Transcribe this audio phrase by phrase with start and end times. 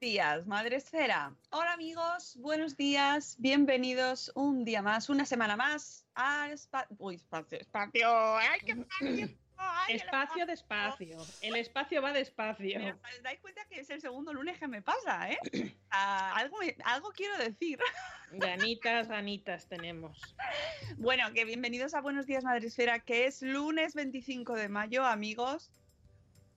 [0.00, 1.34] días, Madre Esfera.
[1.50, 7.58] Hola amigos, buenos días, bienvenidos un día más, una semana más a Espa- Uy, espacio,
[7.58, 8.36] espacio.
[8.36, 9.38] ¡Ay, qué espacio!
[9.58, 11.16] Ay, Espacio despacio.
[11.40, 12.78] El espacio va despacio.
[12.78, 15.38] Mira, ¿Os dais cuenta que es el segundo lunes que me pasa, eh?
[15.90, 17.78] Ah, algo, algo quiero decir.
[18.32, 20.20] Ganitas, ganitas tenemos.
[20.98, 25.70] Bueno, que bienvenidos a Buenos Días Madresfera, que es lunes 25 de mayo, amigos.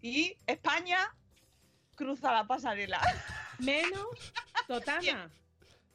[0.02, 1.16] Y España
[2.00, 3.02] cruza la pasarela.
[3.60, 4.34] Menos
[4.68, 5.30] Totana.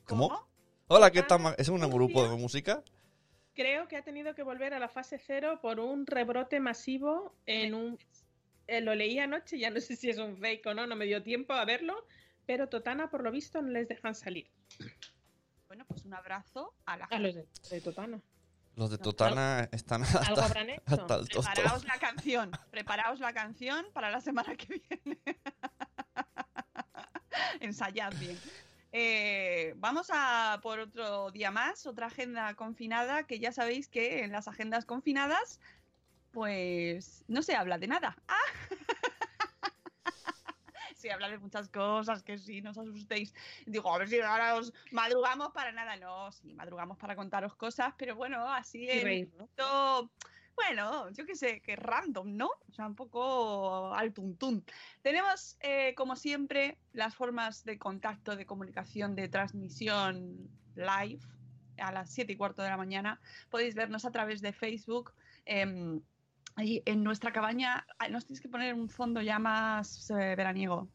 [0.05, 0.47] ¿Cómo?
[0.87, 1.55] Hola, ¿qué tal?
[1.57, 2.83] ¿Es un grupo de música?
[3.55, 7.75] Creo que ha tenido que volver a la fase cero por un rebrote masivo en
[7.75, 7.99] un...
[8.67, 11.07] eh, lo leí anoche, ya no sé si es un fake o no, no me
[11.07, 12.07] dio tiempo a verlo,
[12.45, 14.51] pero Totana por lo visto no les dejan salir.
[15.69, 18.21] Bueno, pues un abrazo a la A los de, de Totana.
[18.77, 20.83] Los de Totana están Algo hasta, habrán hecho.
[20.85, 21.29] hasta el.
[21.29, 25.19] Preparaos la canción, preparaos la canción para la semana que viene.
[27.61, 28.39] Ensayad bien.
[28.93, 34.31] Eh, vamos a por otro día más, otra agenda confinada, que ya sabéis que en
[34.31, 35.61] las agendas confinadas,
[36.31, 38.17] pues no se habla de nada.
[38.29, 38.39] ¡Ah!
[40.97, 43.35] Se habla de muchas cosas, que sí, no os asustéis.
[43.67, 45.97] Digo, a ver si ahora os madrugamos para nada.
[45.99, 48.89] No, sí, madrugamos para contaros cosas, pero bueno, así
[49.37, 50.11] poquito,
[50.57, 52.47] bueno, yo qué sé, que random, ¿no?
[52.69, 54.65] O sea, un poco al tuntún.
[55.03, 61.21] Tenemos, eh, como siempre, las formas de contacto, de comunicación, de transmisión live
[61.79, 63.21] a las 7 y cuarto de la mañana.
[63.51, 65.13] Podéis vernos a través de Facebook.
[65.47, 66.01] em,
[66.57, 70.89] ahí en nuestra cabaña nos tienes que poner un fondo ya más eh, veraniego.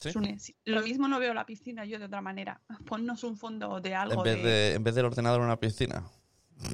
[0.00, 0.10] ¿Sí?
[0.10, 0.38] Sune.
[0.64, 2.60] Lo mismo no veo la piscina yo de otra manera.
[2.86, 4.24] Ponnos un fondo de algo.
[4.26, 6.02] En vez, de- de, en vez del ordenador en una piscina.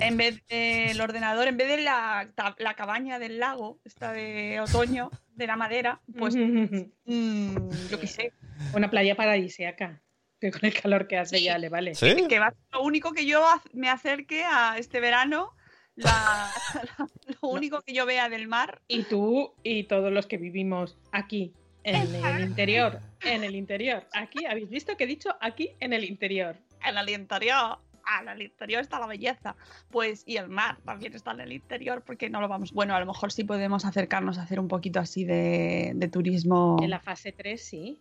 [0.00, 2.28] En vez del ordenador, en vez de la,
[2.58, 6.34] la cabaña del lago, esta de otoño, de la madera, pues
[7.04, 7.56] mm,
[7.90, 8.32] yo qué sé,
[8.74, 10.00] Una playa paradisíaca.
[10.40, 11.96] Que con el calor que hace ya le vale.
[11.96, 12.14] ¿Sí?
[12.28, 15.52] que va a ser lo único que yo me acerque a este verano,
[15.96, 16.48] la-
[16.96, 17.08] la-
[17.42, 18.80] lo único que yo vea del mar.
[18.86, 24.06] Y tú y todos los que vivimos aquí, en el interior, en el interior.
[24.12, 26.56] Aquí, ¿habéis visto que he dicho aquí en el interior?
[26.84, 27.78] En el interior,
[28.08, 29.54] ah, en el interior está la belleza.
[29.90, 32.72] Pues, y el mar también está en el interior, porque no lo vamos.
[32.72, 36.76] Bueno, a lo mejor sí podemos acercarnos a hacer un poquito así de, de turismo
[36.82, 38.00] En la fase 3 sí.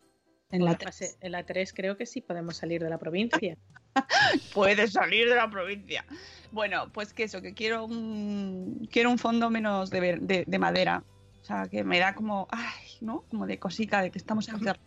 [0.52, 3.58] en la la fase- en la 3 creo que sí podemos salir de la provincia.
[4.54, 6.06] puede salir de la provincia.
[6.52, 11.04] Bueno, pues que eso, que quiero un, quiero un fondo menos de, de madera.
[11.42, 13.22] O sea, que me da como, ay, ¿no?
[13.30, 14.82] Como de cosica, de que estamos encerrados.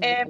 [0.00, 0.26] Eh,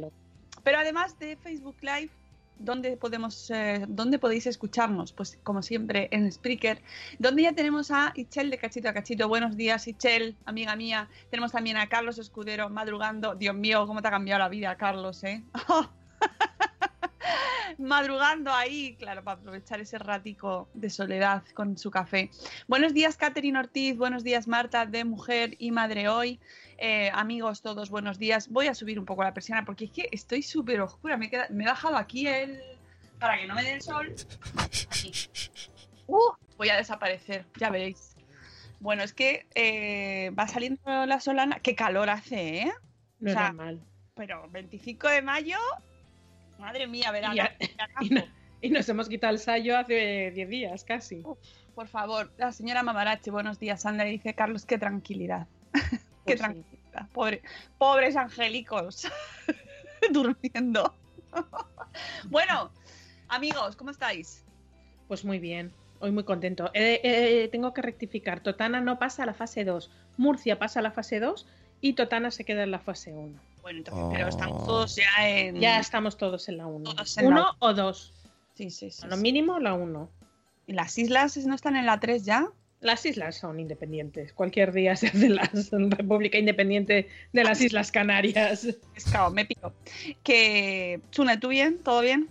[0.63, 2.11] Pero además de Facebook Live,
[2.59, 5.13] ¿dónde, podemos, eh, ¿dónde podéis escucharnos?
[5.13, 6.83] Pues como siempre en Spreaker,
[7.19, 9.29] donde ya tenemos a Ichel de Cachito a Cachito.
[9.29, 11.09] Buenos días, Ichel, amiga mía.
[11.31, 13.35] Tenemos también a Carlos Escudero madrugando.
[13.35, 15.43] Dios mío, cómo te ha cambiado la vida, Carlos, ¿eh?
[17.79, 22.31] madrugando ahí, claro, para aprovechar ese ratico de soledad con su café.
[22.67, 26.41] Buenos días, Catherine Ortiz, buenos días, Marta, de Mujer y Madre Hoy.
[26.79, 28.49] Eh, amigos todos, buenos días.
[28.49, 31.17] Voy a subir un poco la persiana porque es que estoy súper oscura.
[31.17, 32.61] Me, queda- me he bajado aquí el...
[33.19, 34.15] para que no me dé el sol.
[34.57, 35.13] Aquí.
[36.07, 38.15] Uh, voy a desaparecer, ya veréis.
[38.81, 41.59] Bueno, es que eh, va saliendo la solana.
[41.61, 42.73] Qué calor hace, ¿eh?
[43.19, 43.81] No O sea, normal.
[44.15, 45.59] Pero 25 de mayo,
[46.59, 47.35] madre mía, verano.
[47.35, 48.05] Y, a- veranazo.
[48.05, 48.25] y no-
[48.61, 51.23] y nos hemos quitado el sallo hace 10 días casi.
[51.75, 55.47] Por favor, la señora Mamarache, buenos días, Sandra, dice Carlos, qué tranquilidad.
[55.73, 55.79] qué
[56.25, 56.45] Pues sí.
[56.45, 57.09] tranquilidad.
[57.13, 57.43] Pobre,
[57.79, 59.07] pobres angélicos
[60.11, 60.95] durmiendo.
[62.29, 62.71] bueno,
[63.29, 64.45] amigos, ¿cómo estáis?
[65.07, 66.71] Pues muy bien, hoy muy contento.
[66.75, 70.83] Eh, eh, tengo que rectificar, Totana no pasa a la fase 2, Murcia pasa a
[70.83, 71.47] la fase 2
[71.81, 73.39] y Totana se queda en la fase 1.
[73.63, 74.65] Bueno, entonces, pero están Oh.
[74.65, 75.57] todos ya en.
[75.61, 76.95] Ya estamos todos en la 1.
[76.95, 78.15] Todos en la 1 o 2,
[78.55, 79.03] Sí, sí, sí.
[79.05, 79.23] a lo sí.
[79.23, 80.11] mínimo la 1.
[80.67, 82.49] ¿Y las islas no están en la 3 ya?
[82.81, 84.33] Las islas son independientes.
[84.33, 88.69] Cualquier día se hace la República Independiente de las Islas Canarias.
[88.95, 89.73] Pescado, me pico.
[90.23, 91.01] Que.
[91.11, 91.79] Chune, ¿tú bien?
[91.83, 92.29] ¿Todo bien?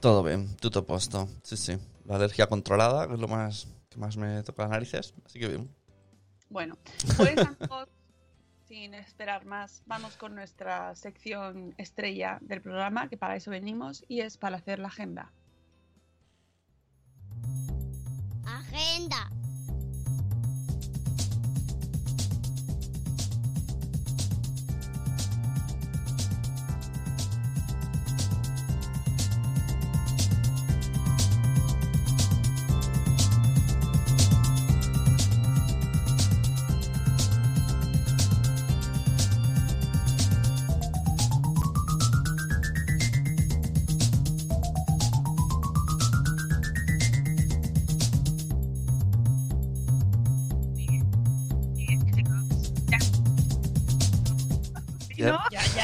[0.00, 1.28] Todo bien, tutto posto.
[1.42, 1.76] Sí, sí.
[2.06, 5.12] La alergia controlada, que es lo más que más me toca las narices.
[5.26, 5.68] Así que bien.
[6.48, 6.78] Bueno,
[7.16, 7.34] pues
[8.70, 14.20] sin esperar más, vamos con nuestra sección estrella del programa, que para eso venimos, y
[14.20, 15.32] es para hacer la agenda.
[18.46, 19.39] Agenda.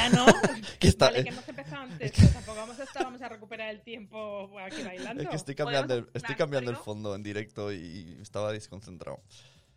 [0.79, 3.69] Que está- Vale, que hemos empezado antes, pero tampoco vamos a, estar, vamos a recuperar
[3.69, 5.23] el tiempo aquí bailando.
[5.23, 9.21] Es que estoy cambiando, el, estoy cambiando el fondo en directo y estaba desconcentrado.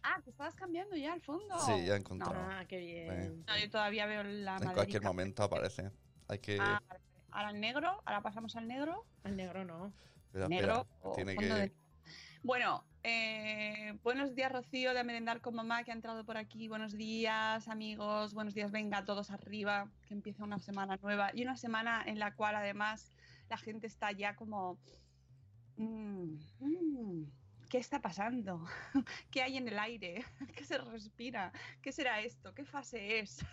[0.02, 1.58] Ah, que estabas cambiando ya al fondo.
[1.60, 2.34] Sí, ya he encontrado.
[2.36, 3.44] Ah, qué bien.
[3.46, 5.90] No, yo todavía veo la en cualquier momento aparece.
[6.28, 6.58] Hay que.
[6.60, 6.82] Ah,
[7.30, 9.04] ahora el negro, ahora pasamos al negro.
[9.24, 9.92] Al negro no.
[10.26, 11.60] espera, negro espera, o Tiene fondo que.
[11.60, 11.72] de-
[12.42, 16.68] Bueno, eh, buenos días Rocío de Merendar con Mamá que ha entrado por aquí.
[16.68, 21.58] Buenos días amigos, buenos días, venga todos arriba, que empieza una semana nueva y una
[21.58, 23.12] semana en la cual además
[23.50, 24.78] la gente está ya como...
[25.76, 27.24] mm, mm,
[27.70, 28.66] ¿Qué está pasando?
[29.30, 30.24] ¿Qué hay en el aire?
[30.56, 31.52] ¿Qué se respira?
[31.80, 32.52] ¿Qué será esto?
[32.52, 33.46] ¿Qué fase es?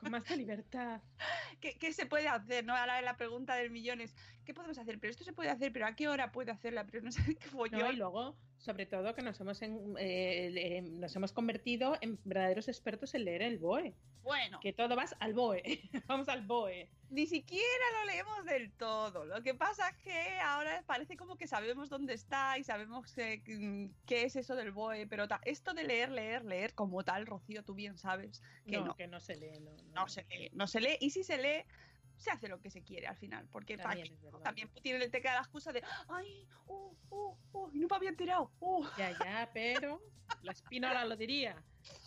[0.00, 1.02] Con más de libertad.
[1.60, 2.64] ¿Qué, qué se puede hacer?
[2.64, 2.74] ¿no?
[2.74, 4.98] Ahora la pregunta del millón es, ¿qué podemos hacer?
[4.98, 6.86] Pero esto se puede hacer, pero ¿a qué hora puede hacerla?
[6.86, 7.92] Pero no sé qué No, follón.
[7.92, 12.68] y luego, sobre todo, que nos hemos, en- eh, eh, nos hemos convertido en verdaderos
[12.68, 13.94] expertos en leer el BOE.
[14.22, 15.62] Bueno, Que todo vas al BOE.
[16.08, 16.88] Vamos al BOE.
[17.10, 19.26] ni siquiera lo leemos del todo.
[19.26, 23.42] Lo que pasa es que ahora parece como que sabemos dónde está y sabemos eh,
[23.46, 27.62] mm, qué es eso del BOE, pero esto de leer, leer, leer como tal, Rocío,
[27.64, 29.60] tú bien sabes que no, no, que no se lee.
[29.60, 29.92] No, no.
[29.92, 31.64] no se lee, no se lee y si se lee
[32.16, 34.40] se hace lo que se quiere al final, porque También verdad.
[34.40, 38.50] también tiene te queda la excusa de, ay, uh, uh, uh, no me había enterado,
[38.60, 38.84] uh.
[38.96, 40.00] Ya, ya, pero
[40.42, 41.56] la espínola lo diría.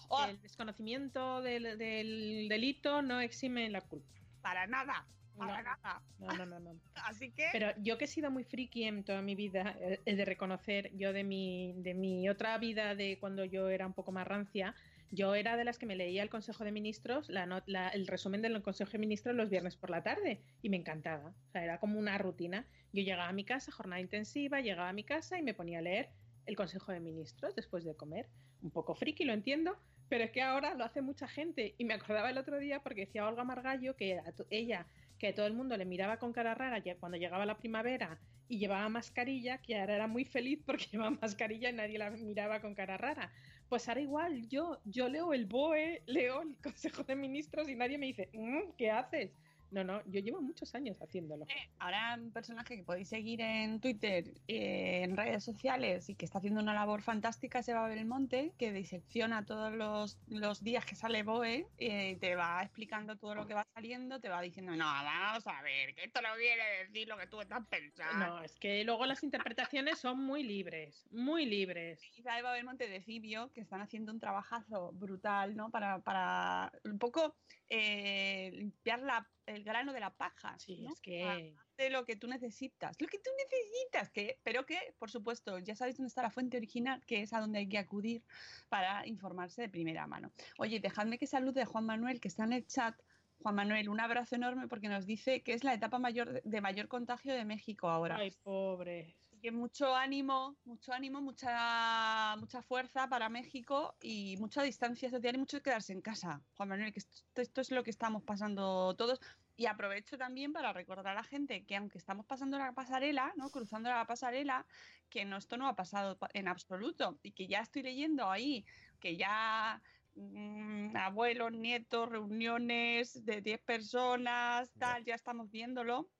[0.09, 4.07] Oh, El desconocimiento del, del delito no exime la culpa.
[4.41, 5.05] para nada,
[5.37, 5.63] para No.
[5.63, 6.01] nada.
[6.19, 6.79] No, no, no, no.
[7.05, 10.15] Así que Pero yo que he sido muy friki en toda mi vida, eh, he
[10.15, 14.11] de reconocer, yo de mi, de mi otra vida de cuando yo era un poco
[14.11, 14.73] más rancia,
[15.11, 18.41] yo era de las que me leía el Consejo de Ministros, la la- el resumen
[18.41, 21.29] del Consejo de Ministros los viernes por la tarde y me encantaba.
[21.29, 22.67] O sea, era como una rutina.
[22.91, 25.81] Yo llegaba a mi casa, jornada intensiva, llegaba a mi casa y me ponía a
[25.81, 26.09] leer
[26.45, 28.29] el Consejo de Ministros después de comer.
[28.61, 29.77] Un poco friki, lo entiendo,
[30.09, 31.75] pero es que ahora lo hace mucha gente.
[31.77, 34.87] Y me acordaba el otro día porque decía Olga Margallo que ella
[35.17, 38.87] que todo el mundo le miraba con cara rara cuando llegaba la primavera y llevaba
[38.89, 42.97] mascarilla, que ahora era muy feliz porque llevaba mascarilla y nadie la miraba con cara
[42.97, 43.33] rara.
[43.69, 47.97] Pues ahora igual, yo, yo leo el BOE, leo el Consejo de Ministros y nadie
[47.97, 49.37] me dice, "Mm, ¿qué haces?
[49.71, 51.45] No, no, yo llevo muchos años haciéndolo.
[51.45, 56.25] Eh, ahora un personaje que podéis seguir en Twitter, eh, en redes sociales y que
[56.25, 60.95] está haciendo una labor fantástica es Eva Belmonte, que disecciona todos los, los días que
[60.95, 64.85] sale BOE, eh, te va explicando todo lo que va saliendo, te va diciendo, no,
[64.85, 68.27] vamos a ver, que esto no quiere decir lo que tú estás pensando.
[68.27, 72.01] No, es que luego las interpretaciones son muy libres, muy libres.
[72.15, 75.69] Dice a Eva Belmonte de Cibio que están haciendo un trabajazo brutal, ¿no?
[75.71, 77.35] Para, para un poco
[77.69, 80.57] eh, limpiar la- el grano de la paja.
[80.59, 80.93] Sí, ¿no?
[80.93, 85.09] es que de lo que tú necesitas, lo que tú necesitas, que, pero que, por
[85.09, 88.23] supuesto, ya sabéis dónde está la fuente original, que es a donde hay que acudir
[88.69, 90.31] para informarse de primera mano.
[90.57, 92.95] Oye, dejadme que salude a Juan Manuel, que está en el chat.
[93.41, 96.87] Juan Manuel, un abrazo enorme porque nos dice que es la etapa mayor de mayor
[96.87, 98.17] contagio de México ahora.
[98.17, 99.15] Ay, pobre.
[99.41, 105.39] Que mucho ánimo, mucho ánimo, mucha, mucha fuerza para México y mucha distancia social y
[105.39, 106.45] mucho quedarse en casa.
[106.55, 109.19] Juan Manuel, que esto, esto es lo que estamos pasando todos.
[109.55, 113.49] Y aprovecho también para recordar a la gente que aunque estamos pasando la pasarela, ¿no?
[113.49, 114.67] cruzando la pasarela,
[115.09, 118.65] que no, esto no ha pasado pa- en absoluto y que ya estoy leyendo ahí
[118.99, 119.81] que ya
[120.13, 126.11] mm, abuelos, nietos, reuniones de 10 personas, tal, ya estamos viéndolo.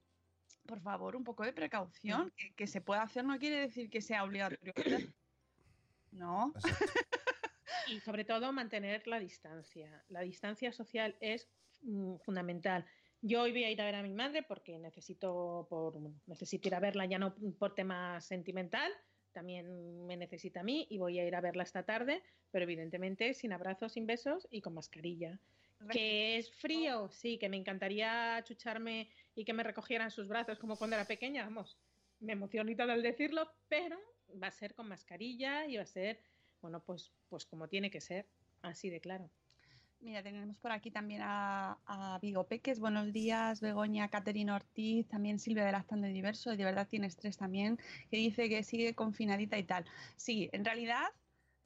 [0.67, 2.31] Por favor, un poco de precaución.
[2.35, 4.67] Que, que se pueda hacer no quiere decir que sea obligatorio.
[6.11, 6.53] No.
[7.89, 10.03] Y sobre todo mantener la distancia.
[10.09, 11.47] La distancia social es
[11.81, 12.85] mm, fundamental.
[13.21, 15.95] Yo hoy voy a ir a ver a mi madre porque necesito, por,
[16.25, 18.91] necesito ir a verla ya no por tema sentimental,
[19.31, 23.33] también me necesita a mí y voy a ir a verla esta tarde, pero evidentemente
[23.33, 25.39] sin abrazos, sin besos y con mascarilla.
[25.91, 30.75] Que es frío, sí, que me encantaría chucharme y que me recogieran sus brazos como
[30.77, 31.77] cuando era pequeña, vamos,
[32.19, 33.97] me emociono y al decirlo, pero
[34.41, 36.19] va a ser con mascarilla y va a ser,
[36.59, 38.25] bueno, pues, pues como tiene que ser,
[38.63, 39.29] así de claro.
[39.99, 42.79] Mira, tenemos por aquí también a, a Vigo Peques.
[42.79, 47.37] Buenos días, Begoña, Caterina Ortiz, también Silvia de Lactando y Diverso, de verdad tiene estrés
[47.37, 47.77] también,
[48.09, 49.85] que dice que sigue confinadita y tal.
[50.15, 51.05] Sí, en realidad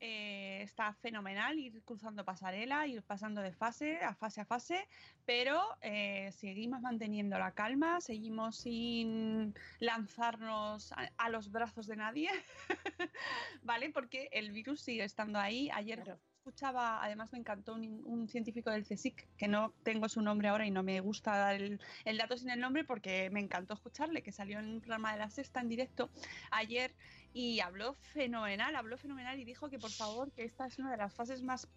[0.01, 4.87] eh, está fenomenal ir cruzando pasarela, ir pasando de fase a fase a fase,
[5.25, 12.29] pero eh, seguimos manteniendo la calma, seguimos sin lanzarnos a, a los brazos de nadie,
[13.61, 13.91] ¿vale?
[13.91, 15.69] Porque el virus sigue estando ahí.
[15.71, 16.19] Ayer Claro.
[16.39, 20.65] escuchaba, además me encantó un, un científico del CSIC, que no tengo su nombre ahora
[20.65, 24.23] y no me gusta dar el, el dato sin el nombre porque me encantó escucharle,
[24.23, 26.09] que salió en un programa de la sexta en directo
[26.49, 26.95] ayer
[27.33, 30.97] y habló fenomenal, habló fenomenal y dijo que por favor, que esta es una de
[30.97, 31.67] las fases más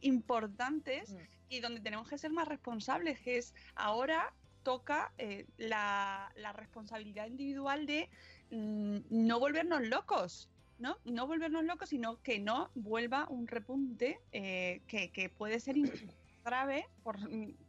[0.00, 1.16] importantes Mm.
[1.48, 7.26] y donde tenemos que ser más responsables, que es ahora toca eh, la, la responsabilidad
[7.26, 8.08] individual de
[8.50, 10.98] mm, no volvernos locos, ¿no?
[11.04, 15.76] No volvernos locos, sino que no vuelva un repunte eh, que, que puede ser
[16.42, 17.18] grave por-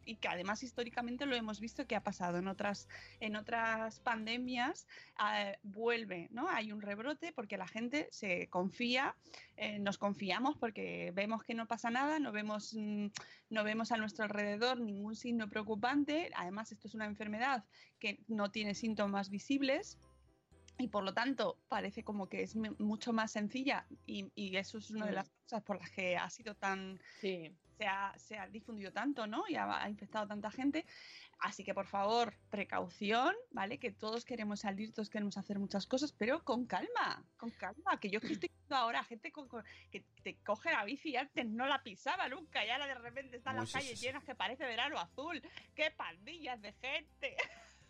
[0.05, 2.87] y que además históricamente lo hemos visto que ha pasado en otras,
[3.19, 4.87] en otras pandemias,
[5.33, 6.49] eh, vuelve, ¿no?
[6.49, 9.15] Hay un rebrote porque la gente se confía,
[9.57, 13.07] eh, nos confiamos porque vemos que no pasa nada, no vemos, mm,
[13.49, 17.65] no vemos a nuestro alrededor ningún signo preocupante, además esto es una enfermedad
[17.99, 19.97] que no tiene síntomas visibles,
[20.79, 24.79] y por lo tanto parece como que es mu- mucho más sencilla y, y eso
[24.79, 25.15] es una de Mm.
[25.15, 29.27] las cosas por las que ha sido tan Sí, se ha, se ha difundido tanto,
[29.27, 29.43] ¿no?
[29.49, 30.85] Y ha, ha infectado tanta gente.
[31.39, 33.77] Así que por favor, precaución, ¿vale?
[33.77, 37.99] Que todos queremos salir, todos queremos hacer muchas cosas, pero con calma, con calma.
[37.99, 41.17] Que yo que estoy viendo ahora gente con- con- que te coge la bici y
[41.17, 44.33] antes no la pisaba nunca y ahora de repente están las sí, calles llenas que
[44.33, 45.41] parece verano azul.
[45.75, 47.35] ¡Qué pandillas de gente!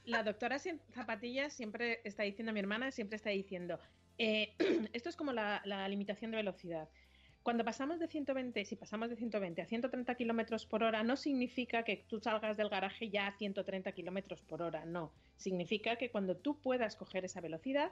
[0.05, 3.79] La doctora Sin- Zapatillas siempre está diciendo, mi hermana siempre está diciendo,
[4.17, 4.53] eh,
[4.91, 6.89] esto es como la, la limitación de velocidad.
[7.43, 11.83] Cuando pasamos de 120, si pasamos de 120 a 130 kilómetros por hora, no significa
[11.83, 15.11] que tú salgas del garaje ya a 130 kilómetros por hora, no.
[15.35, 17.91] Significa que cuando tú puedas coger esa velocidad,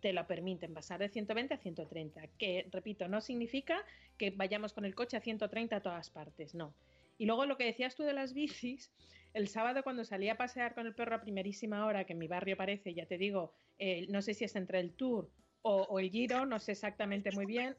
[0.00, 2.26] te lo permiten pasar de 120 a 130.
[2.38, 3.84] Que, repito, no significa
[4.16, 6.74] que vayamos con el coche a 130 a todas partes, no.
[7.18, 8.90] Y luego lo que decías tú de las bicis,
[9.34, 12.26] el sábado cuando salí a pasear con el perro a primerísima hora, que en mi
[12.26, 15.98] barrio parece, ya te digo, eh, no sé si es entre el Tour o, o
[15.98, 17.76] el Giro, no sé exactamente muy bien.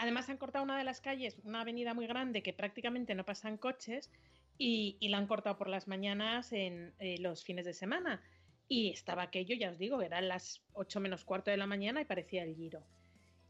[0.00, 3.58] Además han cortado una de las calles, una avenida muy grande que prácticamente no pasan
[3.58, 4.12] coches
[4.56, 8.22] y, y la han cortado por las mañanas en eh, los fines de semana.
[8.68, 12.04] Y estaba aquello, ya os digo, eran las 8 menos cuarto de la mañana y
[12.04, 12.86] parecía el Giro.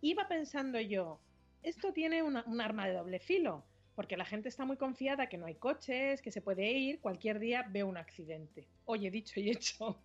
[0.00, 1.26] Iba pensando yo,
[1.62, 5.38] esto tiene una- un arma de doble filo, porque la gente está muy confiada que
[5.38, 8.70] no hay coches, que se puede ir, cualquier día ve un accidente.
[8.84, 10.04] Oye, dicho y hecho.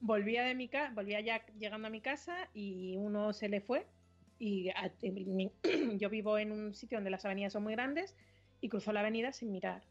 [0.00, 3.95] Volvía de mi volvía ya llegando a mi casa y uno se le fue.
[4.38, 5.52] Y a- mi-
[5.98, 8.16] yo vivo en un sitio donde las avenidas son muy grandes
[8.60, 9.82] y cruzó la avenida sin mirar.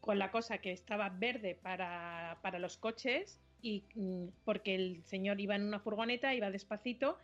[0.00, 5.40] Con la cosa que estaba verde para, para los coches y mm, porque el señor
[5.40, 7.18] iba en una furgoneta, iba despacito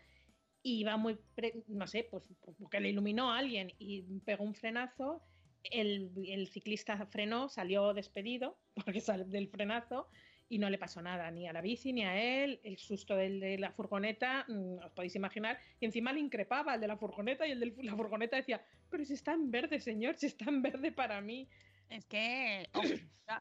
[0.63, 4.55] y iba muy, pre- no sé, pues porque le iluminó a alguien y pegó un
[4.55, 5.23] frenazo.
[5.63, 10.09] El, el ciclista frenó, salió despedido porque salió del frenazo
[10.51, 12.61] y no le pasó nada ni a la bici ni a él.
[12.65, 16.81] El susto del de la furgoneta, mm, os podéis imaginar, y encima le increpaba al
[16.81, 20.17] de la furgoneta y el de la furgoneta decía, pero si está en verde, señor,
[20.17, 21.49] si está en verde para mí.
[21.89, 22.85] Es que ojo,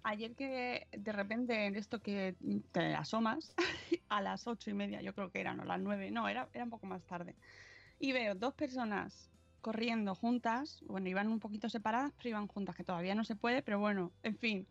[0.03, 2.35] ayer que de repente en esto que
[2.71, 3.55] te asomas
[4.09, 6.63] a las ocho y media, yo creo que eran, o las nueve, no, era, era
[6.63, 7.35] un poco más tarde.
[7.99, 12.83] Y veo dos personas corriendo juntas, bueno, iban un poquito separadas, pero iban juntas, que
[12.83, 14.67] todavía no se puede, pero bueno, en fin.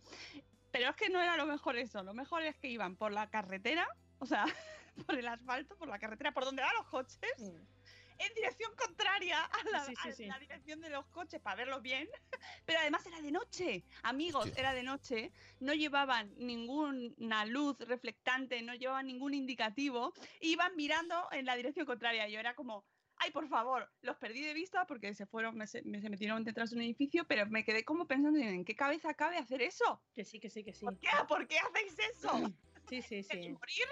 [0.70, 3.28] Pero es que no era lo mejor eso, lo mejor es que iban por la
[3.30, 3.87] carretera,
[4.18, 4.44] o sea,
[5.06, 7.20] por el asfalto, por la carretera, por donde van los coches,
[8.20, 10.26] en dirección contraria a la, Sí, sí, a sí.
[10.26, 12.08] la dirección de los coches para verlos bien.
[12.66, 14.60] Pero además era de noche, amigos, Hostia.
[14.60, 15.32] era de noche.
[15.60, 20.12] No llevaban ninguna luz reflectante, no llevaban ningún indicativo.
[20.40, 22.28] Iban mirando en la dirección contraria.
[22.28, 22.84] Yo era como,
[23.18, 26.44] ay, por favor, los perdí de vista porque se fueron, me se, me se metieron
[26.44, 30.00] detrás de un edificio, pero me quedé como pensando en qué cabeza cabe hacer eso.
[30.14, 30.84] Que sí, que sí, que sí.
[30.84, 31.08] ¿Por qué?
[31.26, 32.54] ¿Por qué hacéis eso?
[32.88, 33.52] Sí, sí, ¿Queréis sí.
[33.52, 33.87] morir?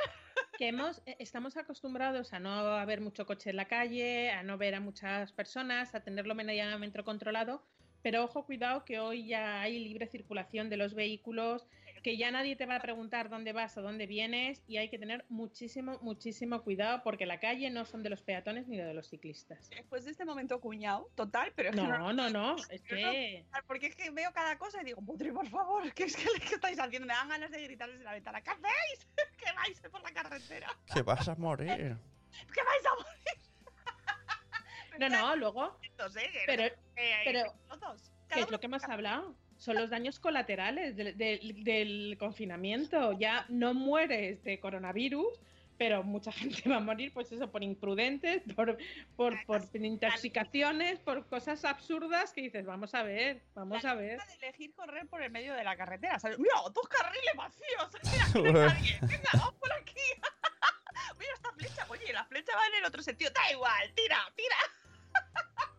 [0.58, 4.56] Que hemos, eh, estamos acostumbrados a no ver mucho coche en la calle, a no
[4.56, 7.62] ver a muchas personas, a tenerlo medianamente controlado.
[8.02, 11.66] Pero ojo, cuidado que hoy ya hay libre circulación de los vehículos,
[12.02, 14.98] que ya nadie te va a preguntar dónde vas o dónde vienes y hay que
[14.98, 19.08] tener muchísimo, muchísimo cuidado porque la calle no son de los peatones ni de los
[19.08, 19.68] ciclistas.
[19.70, 23.44] Después de este momento cuñado, total, pero es que No, no, no, es no- que...
[23.66, 26.54] Porque es que veo cada cosa y digo, Putri, por favor, ¿qué es que ¿qué
[26.54, 27.06] estáis haciendo?
[27.08, 28.40] Me dan ganas de gritarles en la ventana.
[28.40, 29.06] ¿Qué hacéis?
[29.38, 30.68] ¿Qué vais por la carretera?
[30.92, 31.68] Que vas a morir.
[32.54, 33.16] ¿Qué vais a morir?
[34.98, 35.78] No, no, luego...
[35.82, 36.30] ¿eh?
[36.46, 36.74] Pero, Eh,
[37.24, 37.52] pero-.
[38.28, 39.34] ¿Qué es lo que hemos hablado?
[39.58, 43.12] Son los daños colaterales del, del- del confinamiento.
[43.18, 45.40] Ya no mueres de coronavirus,
[45.78, 48.78] pero mucha gente va a morir, pues eso, por imprudentes, por,
[49.16, 54.18] por, por intoxicaciones, por cosas absurdas que dices, vamos a ver, vamos a ver.
[54.18, 56.18] de elegir correr por el medio de la carretera.
[56.18, 56.38] ¿sabes?
[56.38, 58.34] Mira, dos carriles vacíos.
[58.34, 58.98] Mira, nadie.
[59.02, 59.92] Venga, vamos por aquí.
[61.18, 61.86] Mira esta flecha.
[61.88, 63.30] Oye, la flecha va en el otro sentido.
[63.34, 64.56] Da igual, tira, tira.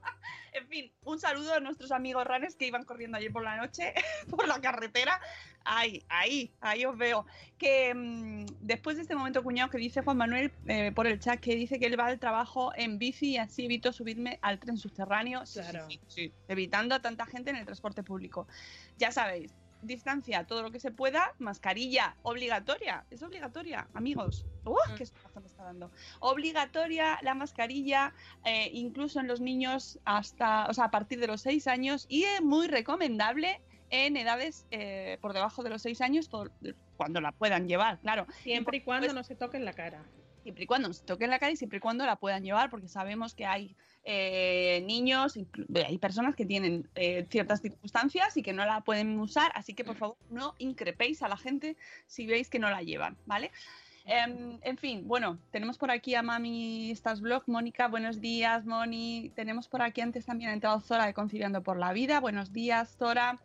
[0.57, 3.93] En fin, un saludo a nuestros amigos ranes que iban corriendo ayer por la noche
[4.29, 5.19] por la carretera.
[5.63, 7.25] Ahí, ahí, ahí os veo.
[7.57, 11.39] Que mm, después de este momento cuñado que dice Juan Manuel eh, por el chat
[11.39, 14.77] que dice que él va al trabajo en bici y así evito subirme al tren
[14.77, 15.45] subterráneo.
[15.45, 15.87] Sí, Claro.
[15.89, 18.47] sí, sí, evitando a tanta gente en el transporte público.
[18.97, 24.45] Ya sabéis, distancia, todo lo que se pueda, mascarilla obligatoria, es obligatoria, amigos.
[24.65, 24.75] ¡Uh!
[24.97, 25.91] ¡Qué sustazo me está dando!
[26.19, 28.13] Obligatoria la mascarilla,
[28.45, 32.23] eh, incluso en los niños hasta, o sea, a partir de los 6 años y
[32.23, 36.49] es muy recomendable en edades eh, por debajo de los 6 años, todo-
[36.97, 38.25] cuando la puedan llevar, claro.
[38.41, 40.03] Siempre y por cuando no se toquen la cara.
[40.47, 42.87] Siempre y cuando nos toquen la cara y siempre y cuando la puedan llevar, porque
[42.87, 45.37] sabemos que hay eh, niños,
[45.85, 49.83] hay personas que tienen eh, ciertas circunstancias y que no la pueden usar, así que
[49.83, 53.51] por favor no increpéis a la gente si veis que no la llevan, ¿vale?
[54.05, 59.33] Em, en fin, bueno, tenemos por aquí a Mami Estás Blog, Mónica, buenos días, Moni.
[59.35, 62.95] Tenemos por aquí antes también ha entrado Zora de Conciliando por la Vida, buenos días,
[62.97, 63.37] Zora.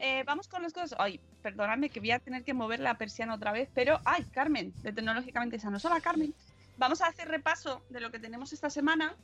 [0.00, 0.96] Eh, vamos con las cosas.
[0.98, 4.72] Ay, perdóname que voy a tener que mover la persiana otra vez, pero ay, Carmen,
[4.82, 5.78] de Tecnológicamente Sano.
[5.82, 6.34] Hola, Carmen.
[6.78, 9.14] Vamos a hacer repaso de lo que tenemos esta semana.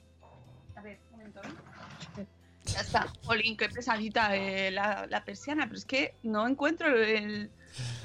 [0.77, 1.40] A ver, un momento.
[2.19, 2.27] ¿eh?
[2.64, 3.07] Ya está.
[3.23, 7.51] Jolín, qué pesadita eh, la, la persiana, pero es que no encuentro el.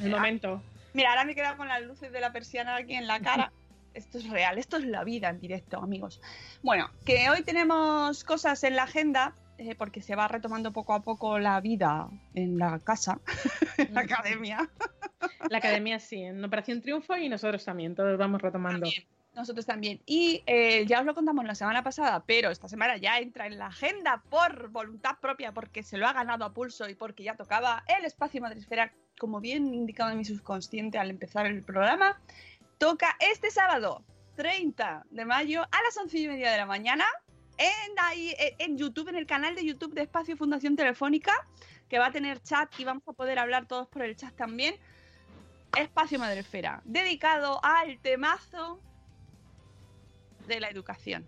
[0.01, 0.62] El momento.
[0.93, 3.51] Mira, ahora me he quedado con las luces de la persiana aquí en la cara.
[3.95, 6.21] Esto es real, esto es la vida en directo, amigos.
[6.62, 11.01] Bueno, que hoy tenemos cosas en la agenda, eh, porque se va retomando poco a
[11.01, 13.19] poco la vida en la casa,
[13.77, 14.69] en la academia.
[15.49, 18.81] La academia sí, en Operación Triunfo y nosotros también, todos vamos retomando.
[18.81, 20.01] También, nosotros también.
[20.05, 23.57] Y eh, ya os lo contamos la semana pasada, pero esta semana ya entra en
[23.57, 27.35] la agenda por voluntad propia, porque se lo ha ganado a pulso y porque ya
[27.35, 32.19] tocaba el espacio Madresfera, como bien indicado mi subconsciente al empezar el programa.
[32.77, 34.03] Toca este sábado,
[34.35, 37.05] 30 de mayo, a las 11 y media de la mañana,
[37.57, 41.33] en, eh, en YouTube, en el canal de YouTube de Espacio Fundación Telefónica,
[41.89, 44.75] que va a tener chat y vamos a poder hablar todos por el chat también.
[45.77, 48.81] Espacio Madresfera, dedicado al temazo
[50.49, 51.25] de la educación.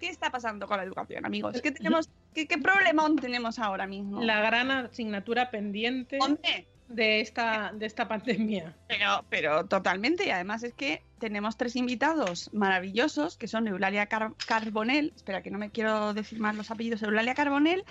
[0.00, 1.60] ¿Qué está pasando con la educación, amigos?
[1.60, 4.22] ¿Qué, tenemos, qué, qué problemón tenemos ahora mismo?
[4.22, 8.76] La gran asignatura pendiente Hombre, de esta, de esta pandemia.
[8.86, 10.24] pero, pero totalmente.
[10.24, 15.50] Y además es que tenemos tres invitados maravillosos, que son Eulalia Car- Carbonell, espera que
[15.50, 17.84] no me quiero decir más los apellidos, Eulalia Carbonell,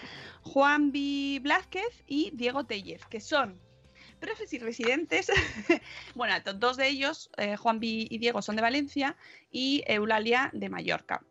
[0.43, 1.39] Juan B.
[1.43, 3.60] Blázquez y Diego Tellez, que son
[4.19, 5.32] profes y residentes.
[6.15, 8.08] bueno, dos de ellos, eh, Juan B.
[8.10, 9.15] y Diego, son de Valencia
[9.51, 11.23] y Eulalia de Mallorca.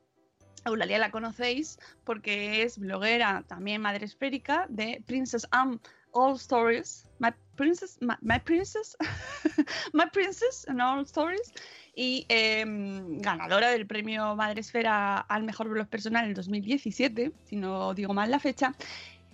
[0.65, 5.79] Eulalia la conocéis porque es bloguera, también madre esférica, de Princess Anne
[6.13, 7.09] All Stories.
[7.19, 8.97] My Princess, My, Princess,
[9.93, 11.53] My Princess and All Stories.
[11.95, 12.63] Y eh,
[13.21, 18.13] ganadora del premio Madre Esfera al mejor blog personal en el 2017, si no digo
[18.13, 18.75] mal la fecha.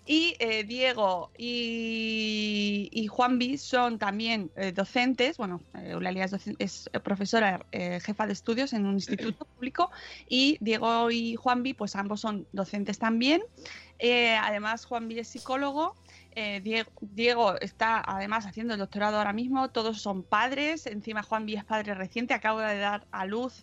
[0.05, 5.37] Y eh, Diego y, y son también eh, docentes.
[5.37, 9.91] Bueno, eh, Eulalia es, docen- es profesora jefa de estudios en un instituto público.
[10.29, 13.43] Y Diego y Juanvi, pues ambos son docentes también.
[14.41, 15.95] Además, Juanvi es psicólogo.
[17.01, 19.71] Diego, está además haciendo el doctorado ahora mismo.
[19.71, 20.87] Todos son padres.
[20.87, 22.35] Encima, Juanvi es padre reciente.
[22.35, 23.62] Acaba de dar a luz.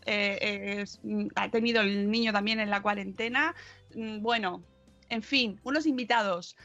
[1.04, 3.54] mm, ha tenido el niño también en la cuarentena.
[3.94, 4.64] Mm, Bueno,
[5.10, 6.56] en fin, unos invitados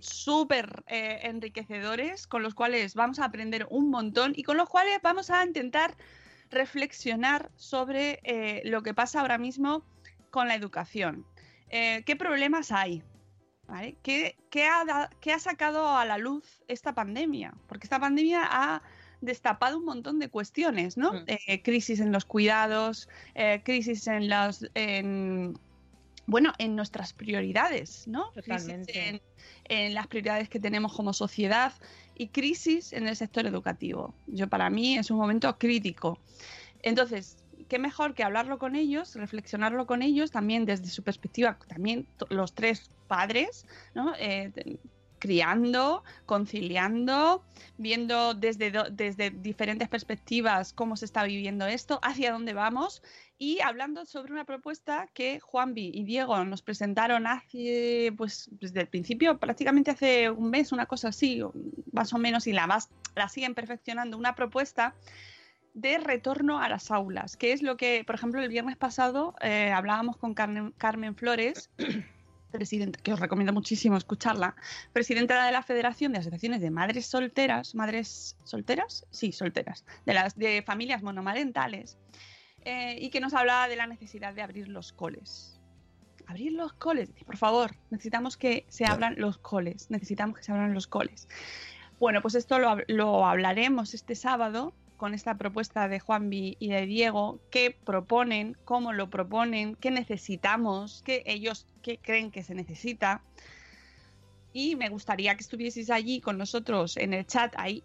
[0.00, 4.98] súper eh, enriquecedores con los cuales vamos a aprender un montón y con los cuales
[5.02, 5.96] vamos a intentar
[6.50, 9.84] reflexionar sobre eh, lo que pasa ahora mismo
[10.30, 11.24] con la educación.
[11.70, 13.02] Eh, ¿Qué problemas hay?
[13.68, 13.96] ¿Vale?
[14.02, 17.54] ¿Qué, qué ha, da- qué ha sacado a la luz esta pandemia?
[17.68, 18.82] Porque esta pandemia ha
[19.20, 21.12] destapado un montón de cuestiones, ¿no?
[21.12, 21.24] Mm.
[21.28, 24.66] Eh, crisis en los cuidados, eh, crisis en las...
[24.74, 25.56] en-
[26.26, 28.30] bueno, en nuestras prioridades, ¿no?
[28.32, 29.08] Crisis Totalmente.
[29.08, 29.22] en,
[29.64, 31.72] en las prioridades que tenemos como sociedad
[32.14, 34.14] y crisis en el sector educativo.
[34.26, 36.18] Yo para mí es un momento crítico.
[36.82, 37.36] Entonces,
[37.68, 42.54] qué mejor que hablarlo con ellos, reflexionarlo con ellos, también desde su perspectiva, también los
[42.54, 44.14] tres padres, ¿no?
[44.18, 44.52] Eh,
[45.18, 47.44] criando, conciliando,
[47.78, 53.02] viendo desde, desde diferentes perspectivas cómo se está viviendo esto, hacia dónde vamos
[53.42, 58.86] y hablando sobre una propuesta que Juanvi y Diego nos presentaron hace, pues desde el
[58.86, 61.42] principio, prácticamente hace un mes, una cosa así,
[61.90, 64.94] más o menos, y la, más, la siguen perfeccionando, una propuesta
[65.74, 69.72] de retorno a las aulas, que es lo que, por ejemplo, el viernes pasado eh,
[69.74, 71.68] hablábamos con Carmen, Carmen Flores,
[72.52, 74.54] presidenta, que os recomiendo muchísimo escucharla,
[74.92, 80.38] presidenta de la Federación de Asociaciones de Madres Solteras, madres solteras, sí, solteras, de las
[80.38, 81.98] de familias monomarentales,
[82.64, 85.60] eh, y que nos hablaba de la necesidad de abrir los coles.
[86.26, 90.72] Abrir los coles, por favor, necesitamos que se abran los coles, necesitamos que se abran
[90.72, 91.28] los coles.
[91.98, 94.72] Bueno, pues esto lo, lo hablaremos este sábado
[95.02, 101.02] con esta propuesta de Juanvi y de Diego, qué proponen, cómo lo proponen, qué necesitamos,
[101.04, 103.20] qué ellos qué creen que se necesita.
[104.52, 107.82] Y me gustaría que estuvieseis allí con nosotros en el chat, ahí,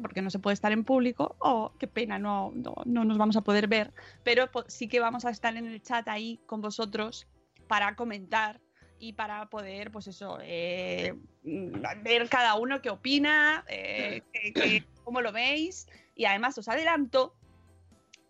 [0.00, 1.36] porque no se puede estar en público.
[1.38, 3.92] Oh, qué pena, no, no, no nos vamos a poder ver.
[4.24, 7.26] Pero sí que vamos a estar en el chat ahí con vosotros
[7.66, 8.60] para comentar
[8.98, 14.22] y para poder, pues eso, eh, ver cada uno qué opina, eh,
[15.04, 15.86] cómo lo veis.
[16.14, 17.34] Y además os adelanto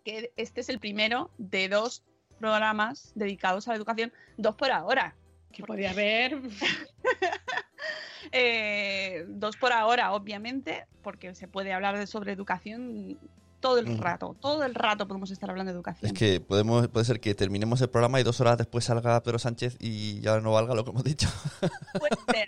[0.03, 2.03] que este es el primero de dos
[2.39, 5.15] programas dedicados a la educación, dos por ahora.
[5.51, 6.39] Que podía haber.
[8.33, 13.17] Eh, dos por ahora, obviamente, porque se puede hablar de sobre educación
[13.59, 16.11] todo el rato, todo el rato podemos estar hablando de educación.
[16.11, 19.39] Es que podemos, puede ser que terminemos el programa y dos horas después salga Pedro
[19.39, 21.29] Sánchez y ya no valga lo que hemos dicho.
[21.97, 22.45] Puede ser.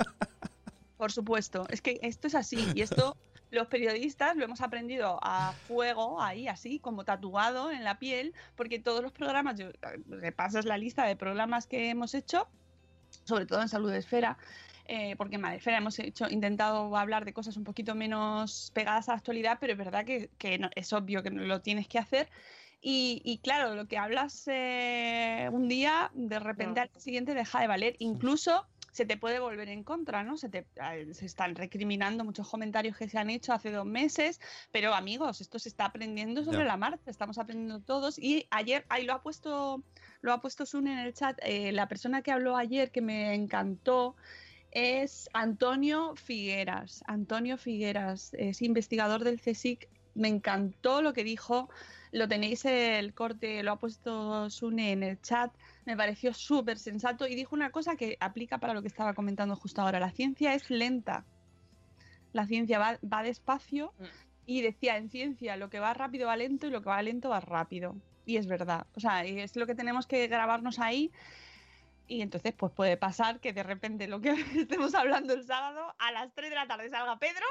[0.98, 3.18] Por supuesto, es que esto es así y esto
[3.50, 8.80] los periodistas lo hemos aprendido a fuego, ahí así, como tatuado en la piel, porque
[8.80, 9.68] todos los programas, yo,
[10.08, 12.48] repasas la lista de programas que hemos hecho,
[13.26, 14.38] sobre todo en Salud Esfera,
[14.94, 19.14] eh, porque en Madresfera hemos hecho, intentado hablar de cosas un poquito menos pegadas a
[19.14, 22.30] la actualidad, pero es verdad que, que no- es obvio que lo tienes que hacer.
[22.82, 26.90] Y, y claro, lo que hablas eh, un día, de repente No.
[26.94, 27.96] al siguiente deja de valer.
[28.00, 30.36] Incluso se te puede volver en contra, ¿no?
[30.36, 30.66] Se, te,
[31.14, 35.58] se están recriminando muchos comentarios que se han hecho hace dos meses, pero amigos, esto
[35.60, 38.20] se está aprendiendo sobre la marcha, estamos aprendiendo todos.
[38.20, 39.82] Y ayer, ahí lo ha puesto,
[40.20, 43.34] lo ha puesto Sun en el chat, eh, la persona que habló ayer que me
[43.34, 44.18] encantó
[44.72, 47.04] es Antonio Figueras.
[47.08, 49.88] Antonio Figueras es investigador del CSIC.
[50.16, 51.70] Me encantó lo que dijo.
[52.12, 55.52] Lo tenéis el corte, lo ha puesto Sune en el chat.
[55.86, 59.56] Me pareció súper sensato y dijo una cosa que aplica para lo que estaba comentando
[59.56, 60.00] justo ahora.
[60.00, 61.26] La ciencia es lenta.
[62.34, 64.06] La ciencia va, va despacio Mm.
[64.46, 67.30] y decía en ciencia lo que va rápido va lento y lo que va lento
[67.30, 67.96] va rápido.
[68.26, 68.88] Y es verdad.
[68.96, 71.12] O sea, y es lo que tenemos que grabarnos ahí.
[72.08, 76.12] Y entonces, pues puede pasar que de repente lo que estemos hablando el sábado, a
[76.12, 77.46] las 3 de la tarde salga Pedro.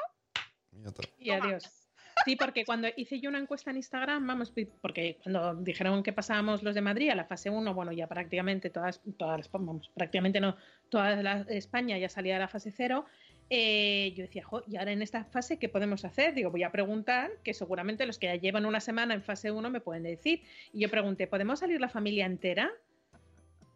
[1.19, 1.81] Y adiós.
[2.25, 6.63] Sí, porque cuando hice yo una encuesta en Instagram, vamos, porque cuando dijeron que pasábamos
[6.63, 10.41] los de Madrid a la fase 1, bueno, ya prácticamente todas, todas las, vamos, prácticamente
[10.41, 10.57] no,
[10.91, 13.07] toda la, España ya salía de la fase 0,
[13.49, 16.35] eh, yo decía, jo, y ahora en esta fase, ¿qué podemos hacer?
[16.35, 19.71] Digo, voy a preguntar, que seguramente los que ya llevan una semana en fase 1
[19.71, 20.43] me pueden decir.
[20.73, 22.71] Y yo pregunté, ¿podemos salir la familia entera?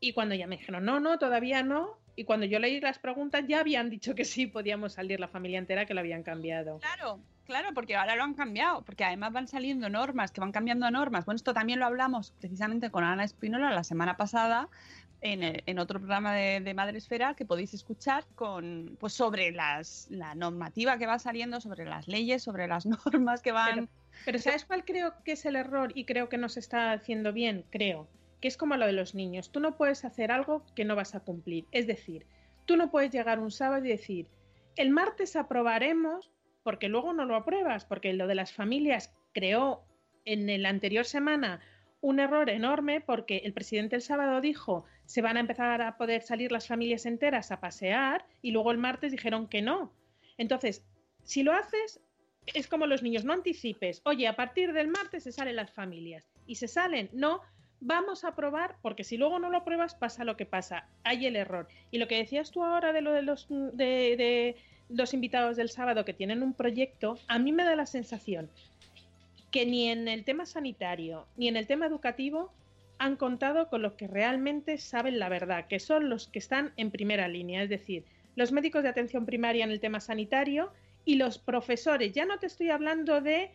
[0.04, 1.98] Y cuando ya me dijeron, no, no, todavía no.
[2.16, 5.58] Y cuando yo leí las preguntas, ya habían dicho que sí, podíamos salir la familia
[5.58, 6.78] entera, que lo habían cambiado.
[6.80, 10.90] Claro, Claro, porque ahora lo han cambiado, porque además van saliendo normas, que van cambiando
[10.90, 11.26] normas.
[11.26, 14.68] Bueno, esto también lo hablamos precisamente con Ana Espinola la semana pasada
[15.20, 19.52] en, el- en otro programa de, de Madre Esfera que podéis escuchar con pues sobre
[19.52, 23.88] las, la normativa que va saliendo, sobre las leyes, sobre las normas que van...
[24.24, 27.32] Pero ¿sabes cuál creo que es el error y creo que no se está haciendo
[27.34, 27.64] bien?
[27.70, 28.08] Creo
[28.44, 29.50] que es como lo de los niños.
[29.50, 31.64] Tú no puedes hacer algo que no vas a cumplir.
[31.72, 32.26] Es decir,
[32.66, 34.28] tú no puedes llegar un sábado y decir,
[34.76, 36.30] el martes aprobaremos,
[36.62, 39.87] porque luego no lo apruebas, porque lo de las familias creó
[40.26, 41.62] en la anterior semana
[42.02, 46.20] un error enorme porque el presidente el sábado dijo se van a empezar a poder
[46.20, 49.90] salir las familias enteras a pasear y luego el martes dijeron que no.
[50.37, 50.85] Entonces,
[51.22, 51.98] si lo haces,
[52.44, 54.02] es como los niños, no anticipes.
[54.04, 56.28] Oye, a partir del martes se salen las familias.
[56.46, 57.40] Y se salen, no,
[57.80, 60.87] vamos a probar, porque si luego no lo pruebas, pasa lo que pasa.
[61.02, 61.68] Hay el error.
[61.90, 64.56] Y lo que decías tú ahora de lo de los, de, de
[64.88, 68.50] los invitados del sábado que tienen un proyecto, a mí me da la sensación
[69.50, 72.50] que ni en el tema sanitario ni en el tema educativo
[72.98, 76.90] han contado con los que realmente saben la verdad, que son los que están en
[76.90, 78.04] primera línea, es decir,
[78.37, 80.72] los médicos de atención primaria en el tema sanitario
[81.04, 82.12] y los profesores.
[82.12, 83.50] Ya no te estoy hablando de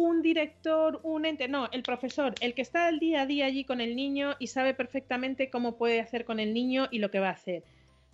[0.00, 3.64] un director, un ente, no, el profesor, el que está el día a día allí
[3.64, 7.20] con el niño y sabe perfectamente cómo puede hacer con el niño y lo que
[7.20, 7.64] va a hacer.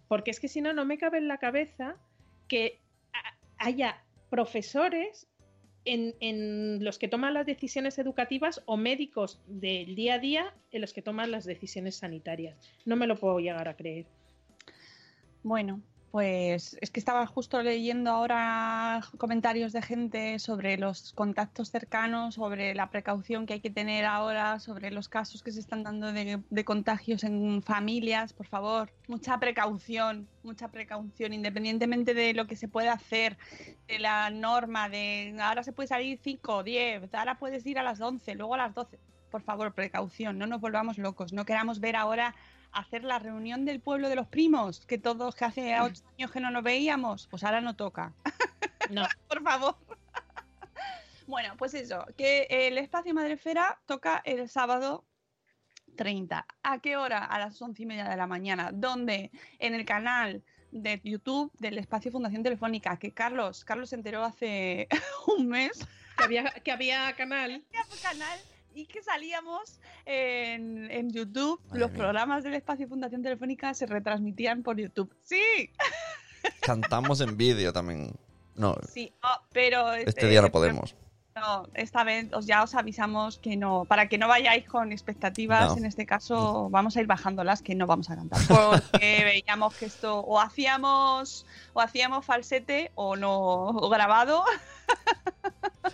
[0.09, 1.97] Porque es que si no, no me cabe en la cabeza
[2.49, 2.81] que
[3.59, 5.29] haya profesores
[5.85, 10.93] en los que toman las decisiones educativas o médicos del día a día en los
[10.93, 12.59] que toman las decisiones sanitarias.
[12.85, 14.07] No me lo puedo llegar a creer.
[15.45, 22.37] Bueno, pues es que estaba justo leyendo ahora comentarios de gente sobre los contactos cercanos,
[22.37, 26.13] sobre la precaución que hay que tener ahora, sobre los casos que se están dando
[26.13, 28.33] de, de contagios en familias.
[28.33, 33.37] Por favor, mucha precaución, mucha precaución, independientemente de lo que se pueda hacer,
[33.87, 37.83] de la norma de ahora se puede salir 5 o 10, ahora puedes ir a
[37.83, 38.99] las 11, luego a las 12.
[39.31, 42.35] Por favor, precaución, no nos volvamos locos, no queramos ver ahora
[42.77, 46.41] hacer la reunión del pueblo de los primos, que todos que hace ocho años que
[46.41, 48.13] no nos veíamos, pues ahora no toca.
[48.89, 49.77] No, Por favor.
[51.27, 55.05] Bueno, pues eso, que el espacio Madrefera toca el sábado
[55.97, 56.47] 30.
[56.63, 57.25] ¿A qué hora?
[57.25, 58.71] A las once y media de la mañana.
[58.73, 59.33] ¿Dónde?
[59.59, 64.87] En el canal de YouTube del espacio Fundación Telefónica, que Carlos, Carlos se enteró hace
[65.37, 65.85] un mes
[66.17, 67.65] que había, que había canal.
[67.91, 68.39] su canal
[68.77, 71.61] y que salíamos en, en YouTube.
[71.69, 71.99] Madre Los mía.
[71.99, 75.13] programas del espacio Fundación Telefónica se retransmitían por YouTube.
[75.23, 75.71] Sí,
[76.61, 78.13] Cantamos en vídeo también.
[78.55, 80.95] No, sí, oh, pero este día no podemos.
[81.35, 85.73] No, esta vez os, ya os avisamos que no, para que no vayáis con expectativas,
[85.73, 85.77] No.
[85.77, 89.85] en este caso vamos a ir bajándolas que no vamos a cantar, porque veíamos que
[89.87, 94.45] esto o hacíamos o hacíamos falsete o no o grabado.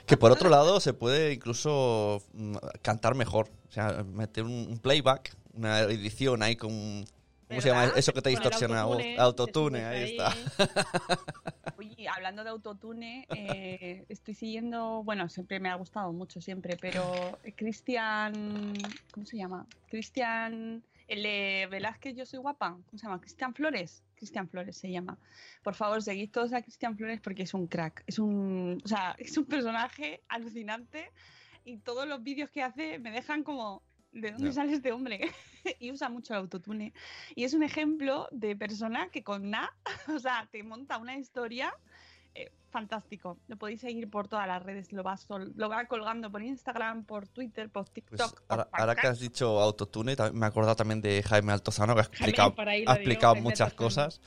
[0.07, 3.51] Que por otro lado se puede incluso mm, cantar mejor.
[3.69, 7.05] O sea, meter un, un playback, una edición ahí con...
[7.49, 10.35] ¿Cómo se llama eso que te distorsiona autotune, Autotune, ahí está.
[11.79, 17.39] Oye, hablando de autotune, eh, estoy siguiendo, bueno, siempre me ha gustado mucho siempre, pero
[17.55, 18.73] Cristian,
[19.13, 19.67] ¿cómo se llama?
[19.91, 23.21] Cristian, el de Velázquez, yo soy guapa, ¿cómo se llama?
[23.21, 25.19] Cristian Flores, Cristian Flores se llama.
[25.65, 29.17] Por favor, seguid todos a Cristian Flores porque es un crack, es un, o sea,
[29.19, 31.11] es un personaje alucinante
[31.65, 33.83] y todos los vídeos que hace me dejan como,
[34.13, 34.53] ¿de dónde Ya.
[34.53, 35.21] sale este hombre?
[35.81, 36.93] y usa mucho el autotune.
[37.35, 39.75] Y es un ejemplo de persona que con nada,
[40.07, 41.75] o sea, te monta una historia
[42.73, 43.39] fantástico.
[43.47, 47.05] Lo podéis seguir por todas las redes, lo va, sol- lo va colgando por Instagram,
[47.05, 48.17] por Twitter, por TikTok.
[48.19, 51.95] Pues por ahora, ahora que has dicho autotune, me he acordado también de Jaime Altozano,
[51.95, 52.55] que ha explicado,
[53.29, 54.21] ha muchas cosas.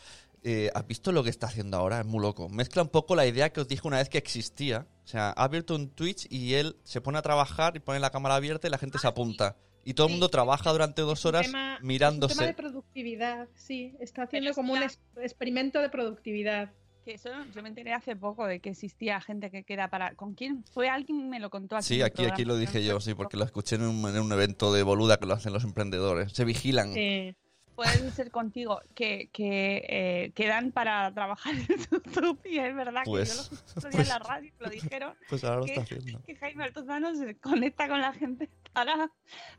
[0.47, 1.99] Eh, ¿Has visto lo que está haciendo ahora?
[2.01, 2.47] Es muy loco.
[2.49, 4.86] Mezcla un poco la idea que os dije una vez que existía.
[5.03, 8.12] O sea, ha abierto un Twitch y él se pone a trabajar y pone la
[8.12, 9.55] cámara abierta y la gente se apunta.
[9.84, 10.13] Y todo el Sí.
[10.13, 12.45] mundo trabaja durante dos Es horas tema- Es un tema mirándose.
[12.45, 13.95] de productividad, sí.
[13.99, 16.71] Está haciendo es como un es- experimento de productividad.
[17.05, 20.15] Que eso yo me enteré hace poco de que existía gente que queda para.
[20.15, 20.63] ¿Con quién?
[20.73, 21.85] Fue alguien me lo contó aquí.
[21.85, 24.73] Sí, aquí, aquí lo dije yo, sí, porque lo escuché en un, en un evento
[24.73, 26.31] de boluda que lo hacen los emprendedores.
[26.33, 26.91] Se vigilan.
[26.97, 27.35] Eh,
[27.75, 33.29] Puede ser contigo que, que eh, quedan para trabajar en YouTube y es verdad Pues-
[33.29, 35.65] que yo lo escuché otro día en la radio y lo dijeron Pues ahora lo
[35.65, 35.71] ¿Qué?
[35.73, 36.23] está haciendo.
[36.23, 39.11] que Jaime Altozano se conecta con la gente para,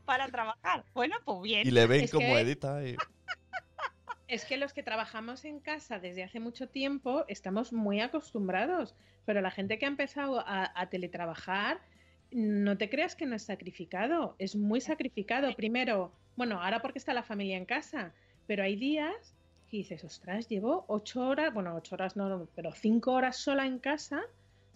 [0.03, 0.83] para trabajar.
[0.95, 1.67] Bueno, pues bien.
[1.67, 2.83] Y le ven Es como que- edita.
[2.87, 2.95] y-
[4.27, 9.41] Es que los que trabajamos en casa desde hace mucho tiempo estamos muy acostumbrados, pero
[9.41, 11.79] la gente que ha empezado a, a teletrabajar,
[12.31, 15.55] no te creas que no es sacrificado, es muy sacrificado.
[15.55, 18.13] Primero, bueno, ahora porque está la familia en casa,
[18.47, 19.33] pero hay días
[19.69, 23.79] que dices, ostras, llevo ocho horas, bueno, ocho horas no, pero cinco horas sola en
[23.79, 24.21] casa,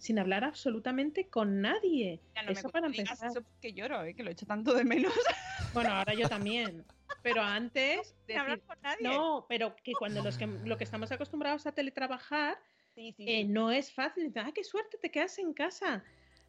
[0.02, 2.20] sin hablar absolutamente con nadie.
[2.34, 3.30] Ya no me eso para empezar.
[3.30, 4.14] eso que lloro, ¿eh?
[4.14, 5.12] que lo he hecho tanto de menos.
[5.74, 6.84] Bueno, ahora yo también.
[7.22, 9.08] Pero antes, de hablar con nadie.
[9.08, 12.58] no, pero que cuando los que, lo que estamos acostumbrados a teletrabajar,
[12.94, 13.44] Sí, sí, eh, sí.
[13.44, 14.30] no es fácil.
[14.36, 16.04] Ah, qué suerte, te quedas en casa.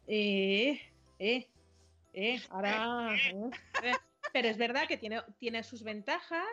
[0.06, 0.78] Eh,
[1.18, 1.48] eh,
[2.12, 3.14] eh, ahora.
[3.82, 3.92] eh.
[4.32, 6.44] Pero es verdad que tiene, tiene sus ventajas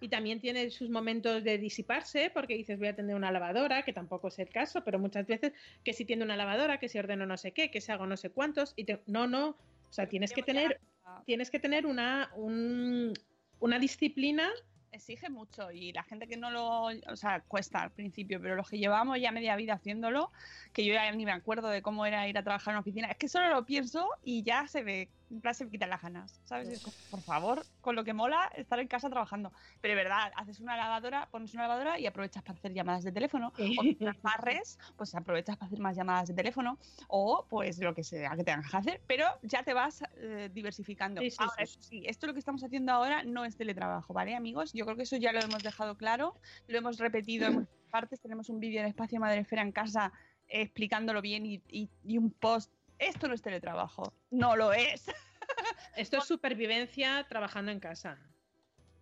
[0.00, 3.92] y también tiene sus momentos de disiparse, porque dices, voy a tener una lavadora, que
[3.92, 5.52] tampoco es el caso, pero muchas veces
[5.84, 8.16] que si tiene una lavadora, que si ordeno no sé qué, que si hago no
[8.16, 9.48] sé cuántos, y te- no, no.
[9.50, 10.80] O sea, tienes que tener,
[11.24, 13.12] tienes que tener una, un-
[13.60, 14.48] una disciplina
[14.90, 18.68] exige mucho y la gente que no lo, o sea, cuesta al principio, pero los
[18.70, 20.30] que llevamos ya media vida haciéndolo,
[20.72, 23.08] que yo ya ni me acuerdo de cómo era ir a trabajar en una oficina,
[23.10, 26.02] es que solo lo pienso y ya se ve, en plan se me quitan las
[26.02, 26.68] ganas, ¿sabes?
[26.68, 29.52] Es como, por favor, con lo que mola estar en casa trabajando.
[29.80, 33.12] Pero de verdad, haces una lavadora, pones una lavadora y aprovechas para hacer llamadas de
[33.12, 37.94] teléfono, o las barres, pues aprovechas para hacer más llamadas de teléfono, o pues lo
[37.94, 41.20] que sea que tengas que hacer, pero ya te vas eh, diversificando.
[41.22, 41.62] Sí, sí, Ahora, sí.
[41.64, 44.72] eso sí, esto lo que estamos haciendo ahora no es teletrabajo, ¿vale, amigos?
[44.72, 46.34] Yo creo que eso ya lo hemos dejado claro,
[46.66, 50.12] lo hemos repetido en muchas partes, tenemos un vídeo en Espacio Madrefera en casa
[50.46, 52.72] eh, explicándolo bien y, y- y un post.
[52.98, 55.06] Esto no es teletrabajo, no lo es.
[55.96, 58.18] Esto es supervivencia trabajando en casa.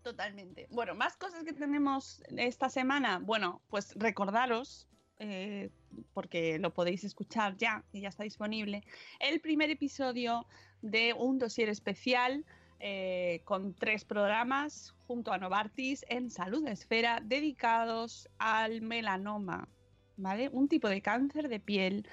[0.03, 0.69] Totalmente.
[0.71, 3.19] Bueno, más cosas que tenemos esta semana.
[3.19, 4.87] Bueno, pues recordaros,
[5.19, 5.71] eh,
[6.15, 8.85] porque lo podéis escuchar ya, y ya está disponible,
[9.19, 10.47] el primer episodio
[10.81, 12.45] de un dossier especial
[12.79, 19.69] eh, con tres programas junto a Novartis en Salud Esfera dedicados al melanoma,
[20.17, 20.51] ¿vale?
[20.51, 22.07] Un tipo de cáncer de piel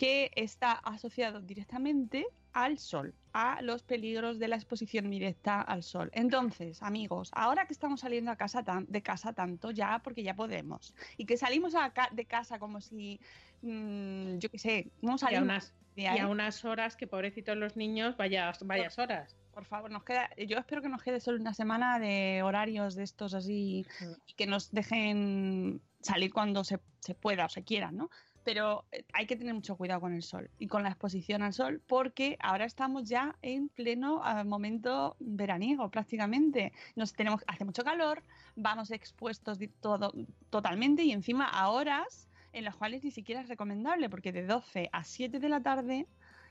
[0.00, 6.08] que está asociado directamente al sol, a los peligros de la exposición directa al sol.
[6.14, 10.34] Entonces, amigos, ahora que estamos saliendo a casa tan- de casa tanto ya, porque ya
[10.34, 13.20] podemos, y que salimos a ca- de casa como si,
[13.60, 17.58] mm, yo qué sé, no Y a, salimos unas, y a unas horas que pobrecitos
[17.58, 19.36] los niños, vayas, vayas horas.
[19.52, 23.02] por favor, nos queda, yo espero que nos quede solo una semana de horarios de
[23.02, 23.84] estos así
[24.26, 28.08] y que nos dejen salir cuando se, se pueda o se quiera, ¿no?
[28.44, 31.52] Pero eh, hay que tener mucho cuidado con el sol y con la exposición al
[31.52, 36.72] sol porque ahora estamos ya en pleno ah, momento veraniego prácticamente.
[36.96, 38.22] Nos tenemos, hace mucho calor,
[38.56, 40.12] vamos expuestos todo,
[40.50, 44.88] totalmente y encima a horas en las cuales ni siquiera es recomendable porque de 12
[44.92, 46.06] a 7 de la tarde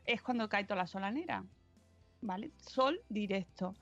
[0.06, 1.44] es cuando cae toda la solanera.
[2.22, 2.52] ¿vale?
[2.58, 3.76] Sol directo.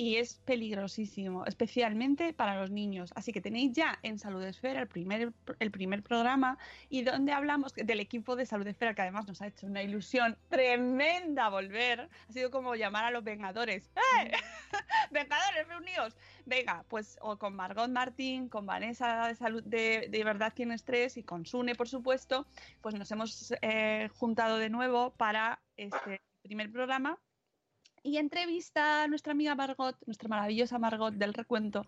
[0.00, 3.10] Y es peligrosísimo, especialmente para los niños.
[3.16, 6.56] Así que tenéis ya en Salud Esfera el primer, el primer programa
[6.88, 10.38] y donde hablamos del equipo de Salud Esfera, que además nos ha hecho una ilusión
[10.50, 12.08] tremenda volver.
[12.28, 13.90] Ha sido como llamar a los Vengadores.
[13.96, 14.30] ¡Eh!
[15.10, 16.16] ¡Vengadores, reunidos!
[16.46, 21.16] Venga, pues o con Margot Martín, con Vanessa de Salud de, de Verdad Tienes Tres
[21.16, 22.46] y con Sune, por supuesto,
[22.82, 27.18] pues nos hemos eh, juntado de nuevo para este primer programa
[28.02, 31.86] y entrevista a nuestra amiga Margot, nuestra maravillosa Margot del recuento,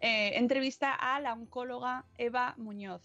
[0.00, 3.02] eh, entrevista a la oncóloga Eva Muñoz.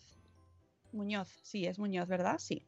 [0.96, 2.38] Muñoz, sí, es Muñoz, ¿verdad?
[2.40, 2.66] Sí.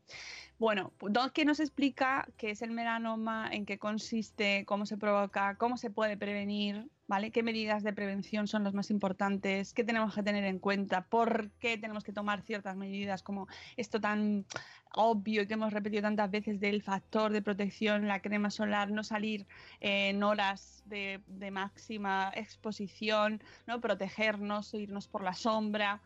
[0.59, 0.91] Bueno,
[1.33, 5.91] que nos explica qué es el melanoma, en qué consiste, cómo se provoca, cómo se
[5.91, 7.31] puede prevenir, ¿vale?
[7.31, 9.73] ¿Qué medidas de prevención son las más importantes?
[9.73, 11.05] ¿Qué tenemos que tener en cuenta?
[11.05, 14.45] ¿Por qué tenemos que tomar ciertas medidas como esto tan
[14.93, 19.03] obvio y que hemos repetido tantas veces del factor de protección, la crema solar, no
[19.03, 19.45] salir
[19.79, 23.79] en horas de, de máxima exposición, ¿no?
[23.79, 26.01] Protegernos, irnos por la sombra.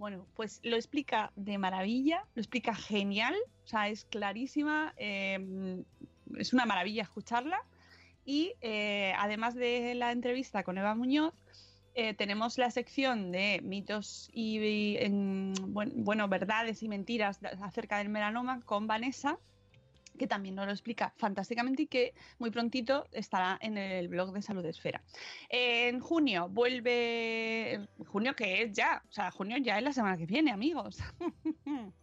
[0.00, 3.34] Bueno, pues lo explica de maravilla, lo explica genial,
[3.64, 5.82] o sea, es clarísima, eh,
[6.38, 7.60] es una maravilla escucharla.
[8.24, 11.34] Y eh, además de la entrevista con Eva Muñoz,
[11.94, 17.98] eh, tenemos la sección de mitos y, y, en- buen- bueno, verdades y mentiras acerca
[17.98, 19.38] del melanoma con Vanessa,
[20.20, 24.42] que también nos lo explica fantásticamente y que muy prontito estará en el blog de
[24.42, 25.00] Salud Esfera.
[25.48, 30.26] En junio vuelve, junio que es ya, o sea, junio ya es la semana que
[30.26, 30.98] viene, amigos.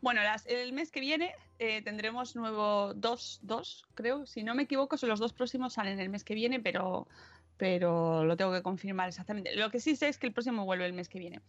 [0.00, 4.96] bueno, el mes que viene eh, tendremos nuevo dos, dos, creo, si no me equivoco,
[4.96, 7.06] son los dos próximos salen el mes que viene, pero
[7.58, 9.54] pero lo tengo que confirmar exactamente.
[9.56, 11.40] Lo que sí sé es que el próximo vuelve el mes que viene.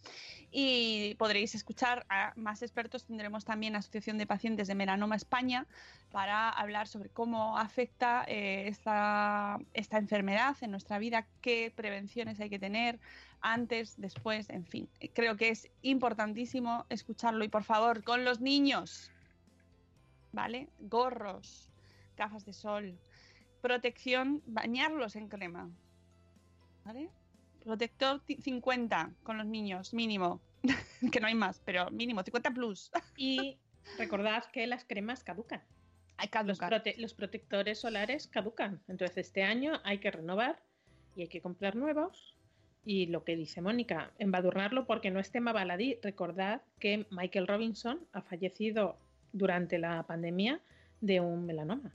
[0.50, 3.04] Y podréis escuchar a más expertos.
[3.06, 5.66] Tendremos también Asociación de Pacientes de Melanoma España
[6.10, 12.50] para hablar sobre cómo afecta eh, esta, esta enfermedad en nuestra vida, qué prevenciones hay
[12.50, 12.98] que tener
[13.40, 14.88] antes, después, en fin.
[15.14, 19.12] Creo que es importantísimo escucharlo y por favor, con los niños,
[20.32, 20.68] ¿vale?
[20.80, 21.70] Gorros,
[22.16, 22.98] gafas de sol,
[23.62, 25.70] protección, bañarlos en crema,
[26.92, 27.08] ¿vale?
[27.64, 30.40] Protector ti- 50 con los niños, mínimo.
[31.12, 32.90] que no hay más, pero mínimo, 50 plus.
[33.16, 33.58] Y
[33.98, 35.62] Recordad que las cremas caducan.
[36.18, 36.82] Hay que Los, caducar.
[36.84, 38.80] prote- los protectores solares caducan.
[38.88, 40.60] Entonces este año hay que renovar
[41.16, 42.36] y hay que comprar nuevos.
[42.84, 45.98] Y lo que dice Mónica, embadurnarlo porque no es tema baladí.
[46.02, 48.96] Recordad que Michael Robinson ha fallecido
[49.32, 50.60] durante la pandemia
[51.00, 51.92] de un melanoma.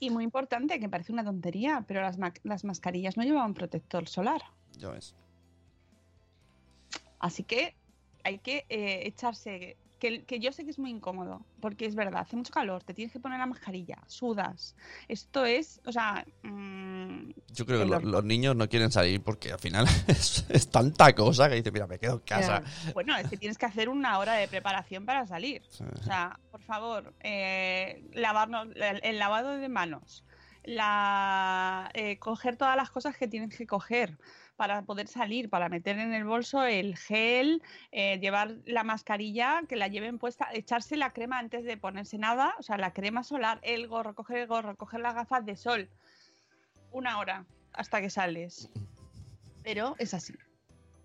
[0.00, 4.08] Y muy importante, que parece una tontería, pero las, ma- las mascarillas no llevaban protector
[4.08, 4.42] solar.
[4.78, 5.14] Ya ves.
[7.18, 7.76] Así que
[8.24, 9.76] hay que eh, echarse.
[10.00, 12.94] Que, que yo sé que es muy incómodo, porque es verdad, hace mucho calor, te
[12.94, 14.74] tienes que poner la mascarilla, sudas.
[15.08, 18.10] Esto es, o sea, mm, Yo creo que El lo- horno.
[18.10, 21.86] los niños no quieren salir porque al final es, es tanta cosa que dice, mira,
[21.86, 22.62] me quedo en casa.
[22.94, 25.62] bueno, es que tienes que hacer una hora de preparación para salir.
[25.68, 25.84] Sí.
[26.00, 30.24] O sea, por favor, eh, lavarnos, el, el lavado de manos,
[30.64, 34.16] la, eh, coger todas las cosas que tienes que coger
[34.60, 39.74] para poder salir, para meter en el bolso el gel, eh, llevar la mascarilla, que
[39.74, 43.58] la lleven puesta, echarse la crema antes de ponerse nada, o sea, la crema solar,
[43.62, 45.88] el gorro, coger el gorro, coger las gafas de sol,
[46.92, 48.68] una hora hasta que sales.
[49.62, 50.34] Pero es así.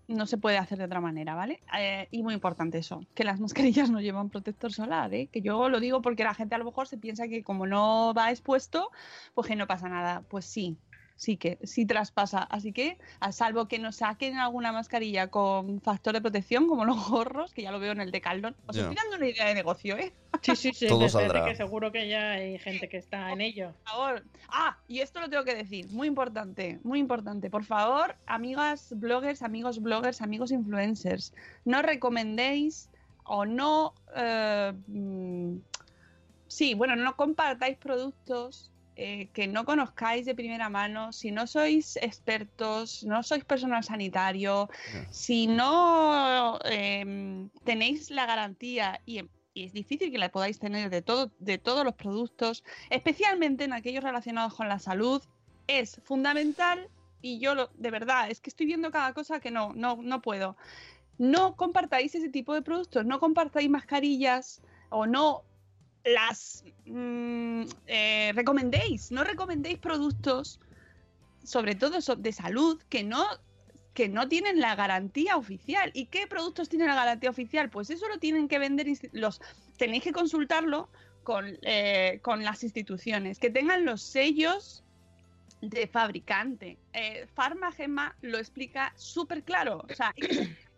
[0.06, 1.62] No se puede hacer de otra manera, ¿vale?
[1.78, 5.28] Eh, y muy importante eso, que las mascarillas no llevan protector solar, ¿eh?
[5.32, 8.12] Que yo lo digo porque la gente a lo mejor se piensa que como no
[8.12, 8.90] va expuesto,
[9.32, 10.24] pues que no pasa nada.
[10.28, 10.76] Pues sí,
[11.16, 12.42] sí que sí traspasa.
[12.42, 17.08] Así que, a salvo que nos saquen alguna mascarilla con factor de protección, como los
[17.08, 18.54] gorros, que ya lo veo en el Decathlon.
[18.66, 18.82] Os Ya.
[18.82, 20.12] estoy dando una idea de negocio, ¿eh?
[20.42, 20.86] Sí, sí, sí.
[20.88, 21.46] Todo saldrá.
[21.46, 23.72] que seguro que ya hay gente que está en ello.
[23.84, 24.24] Por favor.
[24.48, 27.48] Ah, y esto lo tengo que decir, muy importante, muy importante.
[27.50, 31.32] Por favor, amigas bloggers, amigos bloggers, amigos influencers,
[31.64, 32.90] no recomendéis
[33.24, 33.94] o no...
[34.14, 35.56] eh, mm,
[36.46, 41.96] sí, bueno, no compartáis productos eh, que no conozcáis de primera mano, si no sois
[41.96, 44.70] expertos, no sois personal sanitario,
[45.10, 49.20] si no em, tenéis la garantía y,
[49.52, 53.74] y es difícil que la podáis tener de, todo, de todos los productos, especialmente en
[53.74, 55.22] aquellos relacionados con la salud,
[55.66, 56.88] es fundamental
[57.20, 60.22] y yo lo, de verdad, es que estoy viendo cada cosa que no, no, no
[60.22, 60.56] puedo.
[61.18, 65.44] No compartáis ese tipo de productos, no compartáis mascarillas o no
[66.06, 70.60] las mm, eh, recomendéis, no recomendéis productos,
[71.44, 73.26] sobre todo de salud, que no
[73.92, 75.90] que no tienen la garantía oficial.
[75.94, 77.70] ¿Y qué productos tienen la garantía oficial?
[77.70, 79.40] Pues eso lo tienen que vender los
[79.78, 80.90] tenéis que consultarlo
[81.22, 84.84] con, eh, con las instituciones, que tengan los sellos
[85.62, 86.78] de fabricante.
[86.92, 87.26] Eh,
[88.20, 89.82] lo explica súper claro.
[89.90, 90.14] O sea,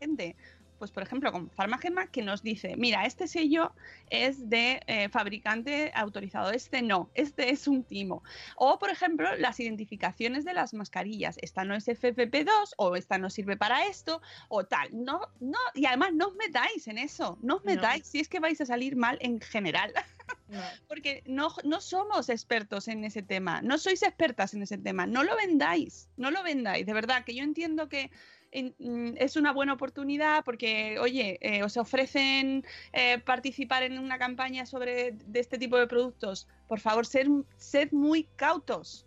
[0.01, 0.37] gente.
[0.79, 3.73] Pues, por ejemplo, con Pharmagema que nos dice, mira, este sello
[4.11, 8.23] es de eh, fabricante autorizado, este no, este es un timo.
[8.57, 11.37] O, por ejemplo, las identificaciones de las mascarillas.
[11.43, 14.89] Esta no es FFP2 o esta no sirve para esto o tal.
[14.93, 17.73] No, no, y además no os metáis en eso, no os No.
[17.73, 19.93] metáis si es que vais a salir mal en general
[20.49, 20.61] No.
[20.87, 25.23] porque no, no somos expertos en ese tema, no sois expertas en ese tema, no
[25.23, 28.11] lo vendáis, no lo vendáis, de verdad, que yo entiendo que
[28.51, 35.13] es una buena oportunidad porque, oye, eh, os ofrecen eh, participar en una campaña sobre
[35.13, 39.07] de este tipo de productos, por favor, sed, sed muy cautos,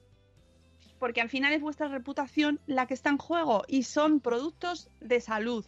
[0.99, 5.19] porque al final es vuestra reputación la que está en juego y son productos de
[5.19, 5.65] salud.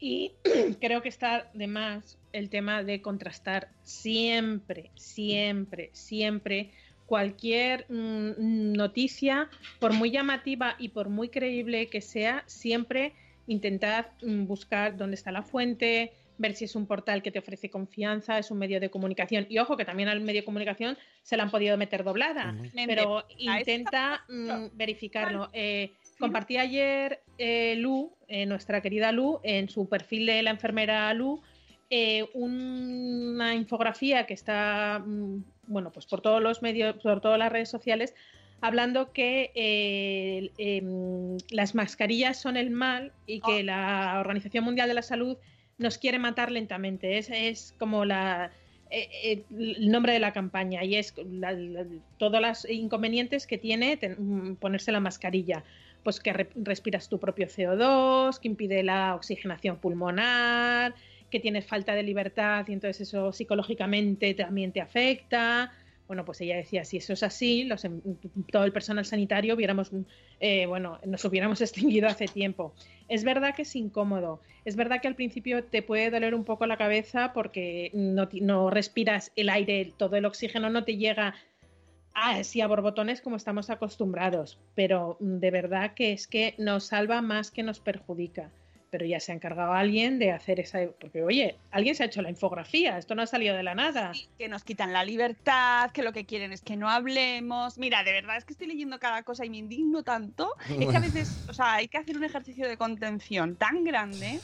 [0.00, 0.32] Y
[0.80, 6.72] creo que está de más el tema de contrastar siempre, siempre, siempre
[7.06, 9.48] cualquier mm, noticia,
[9.78, 13.12] por muy llamativa y por muy creíble que sea, siempre
[13.46, 17.70] intentad mm, buscar dónde está la fuente, ver si es un portal que te ofrece
[17.70, 19.46] confianza, es un medio de comunicación.
[19.48, 23.24] Y ojo que también al medio de comunicación se la han podido meter doblada, pero
[23.38, 25.50] intenta mm, verificarlo.
[25.52, 31.12] Eh, compartí ayer eh, Lu, eh, nuestra querida Lu, en su perfil de la enfermera
[31.14, 31.42] Lu,
[31.90, 37.52] eh, una infografía que está, mm, bueno, pues por todos los medios, por todas las
[37.52, 38.14] redes sociales,
[38.60, 43.62] hablando que eh, em, las mascarillas son el mal y que Oh.
[43.64, 45.36] la Organización Mundial de la Salud
[45.78, 47.18] nos quiere matar lentamente.
[47.18, 48.52] Es, es como la,
[48.90, 51.86] eh, el nombre de la campaña y es la- la-
[52.18, 55.64] todos los inconvenientes que tiene ten- mm, ponerse la mascarilla.
[56.04, 60.94] Pues que re- respiras tu propio CO2, que impide la oxigenación pulmonar,
[61.32, 65.72] que tienes falta de libertad y entonces eso psicológicamente también te afecta.
[66.06, 68.02] Bueno, pues ella decía, si eso es así, los, em-
[68.50, 69.90] todo el personal sanitario hubiéramos,
[70.40, 72.74] eh, bueno, nos hubiéramos extinguido hace tiempo.
[73.08, 76.66] Es verdad que es incómodo, es verdad que al principio te puede doler un poco
[76.66, 81.34] la cabeza porque no, no respiras el aire, todo el oxígeno no te llega
[82.14, 87.22] así a borbotones como estamos acostumbrados, pero mm, de verdad que es que nos salva
[87.22, 88.52] más que nos perjudica.
[88.92, 90.80] Pero ya se ha encargado alguien de hacer esa...
[91.00, 94.12] Porque, oye, alguien se ha hecho la infografía, esto no ha salido de la nada.
[94.12, 97.78] Sí, que nos quitan la libertad, que lo que quieren es que no hablemos.
[97.78, 100.54] Mira, de verdad es que estoy leyendo cada cosa y me indigno tanto.
[100.68, 104.40] Es que a veces, o sea, hay que hacer un ejercicio de contención tan grande.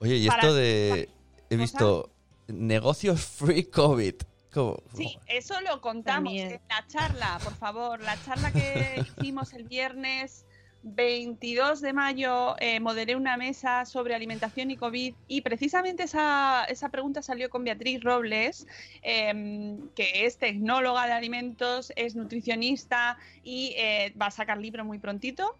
[0.00, 1.08] Oye, y esto de...
[1.48, 1.62] He ¿Cosa?
[1.62, 2.10] visto
[2.48, 4.14] negocios free COVID.
[4.52, 4.82] ¿Cómo?
[4.96, 6.50] Sí, eso lo contamos También.
[6.50, 8.00] en la charla, por favor.
[8.00, 10.44] La charla que hicimos el viernes
[10.84, 16.90] 22 de mayo, eh, moderé una mesa sobre alimentación y COVID y precisamente esa, esa
[16.90, 18.66] pregunta salió con Beatriz Robles,
[19.02, 24.98] em, que es tecnóloga de alimentos, es nutricionista y eh, va a sacar libro muy
[24.98, 25.56] prontito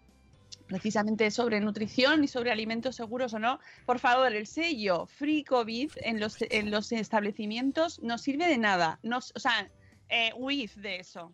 [0.67, 3.59] precisamente sobre nutrición y sobre alimentos seguros o no.
[3.85, 8.99] Por favor, el sello Free COVID en los, en los establecimientos no sirve de nada.
[9.03, 9.69] No, o sea,
[10.09, 11.33] eh, huid de eso.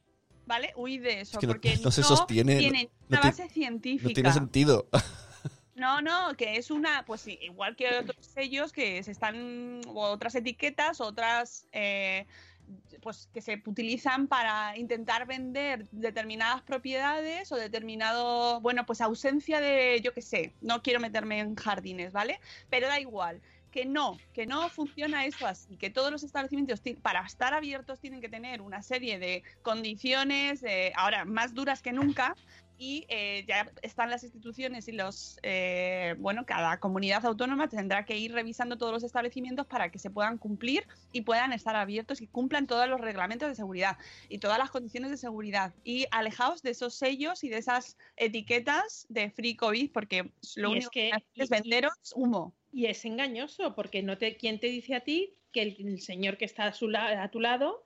[0.51, 0.73] ¿Vale?
[0.75, 1.39] Huid de eso.
[1.39, 4.07] que no- porque no se sostiene, tiene no una base científica.
[4.09, 4.87] No tiene sentido.
[5.75, 10.01] No, no, que es una, pues sí, igual que otros sellos que se están, o
[10.01, 12.25] otras etiquetas, otras, eh,
[13.01, 20.01] pues que se utilizan para intentar vender determinadas propiedades o determinado, bueno, pues ausencia de,
[20.03, 22.39] yo qué sé, no quiero meterme en jardines, ¿vale?
[22.69, 23.41] Pero da igual.
[23.71, 28.19] Que no, que no funciona eso así, que todos los establecimientos para estar abiertos tienen
[28.19, 32.35] que tener una serie de condiciones, eh, ahora más duras que nunca,
[32.77, 38.17] y eh, ya están las instituciones y los, eh, bueno, cada comunidad autónoma tendrá que
[38.17, 42.27] ir revisando todos los establecimientos para que se puedan cumplir y puedan estar abiertos y
[42.27, 43.97] cumplan todos los reglamentos de seguridad
[44.29, 45.73] y todas las condiciones de seguridad.
[45.83, 50.77] Y alejaos de esos sellos y de esas etiquetas de free COVID porque lo Y
[50.79, 52.53] es único que, que- hacen es venderos humo.
[52.73, 56.37] Y es engañoso, porque no te, ¿quién te dice a ti que el, el señor
[56.37, 57.83] que está a, su la- a tu lado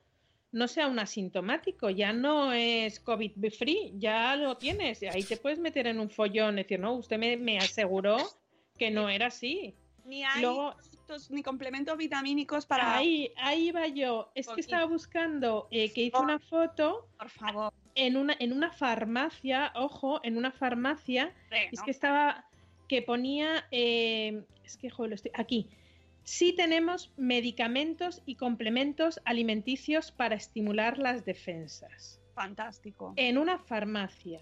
[0.52, 1.90] no sea un asintomático?
[1.90, 5.02] Ya no es COVID free, ya lo tienes.
[5.04, 8.18] Ahí te puedes meter en un follón, decir, no, usted me, me aseguró
[8.78, 9.74] que no era así.
[10.06, 12.96] Ni hay Luego- productos ni complementos vitamínicos para...
[12.96, 14.32] Ahí, ahí va yo.
[14.36, 17.74] Es que estaba buscando eh, que hice una foto Por favor.
[17.96, 21.34] en una, en una farmacia, ojo, en una farmacia
[21.72, 21.86] Es ¿no?
[21.86, 22.46] que estaba,
[22.88, 25.70] que ponía, eh, es que, joder, lo estoy, aquí.
[26.24, 32.20] Sí tenemos medicamentos y complementos alimenticios para estimular las defensas.
[32.34, 33.14] Fantástico.
[33.16, 34.40] En una farmacia.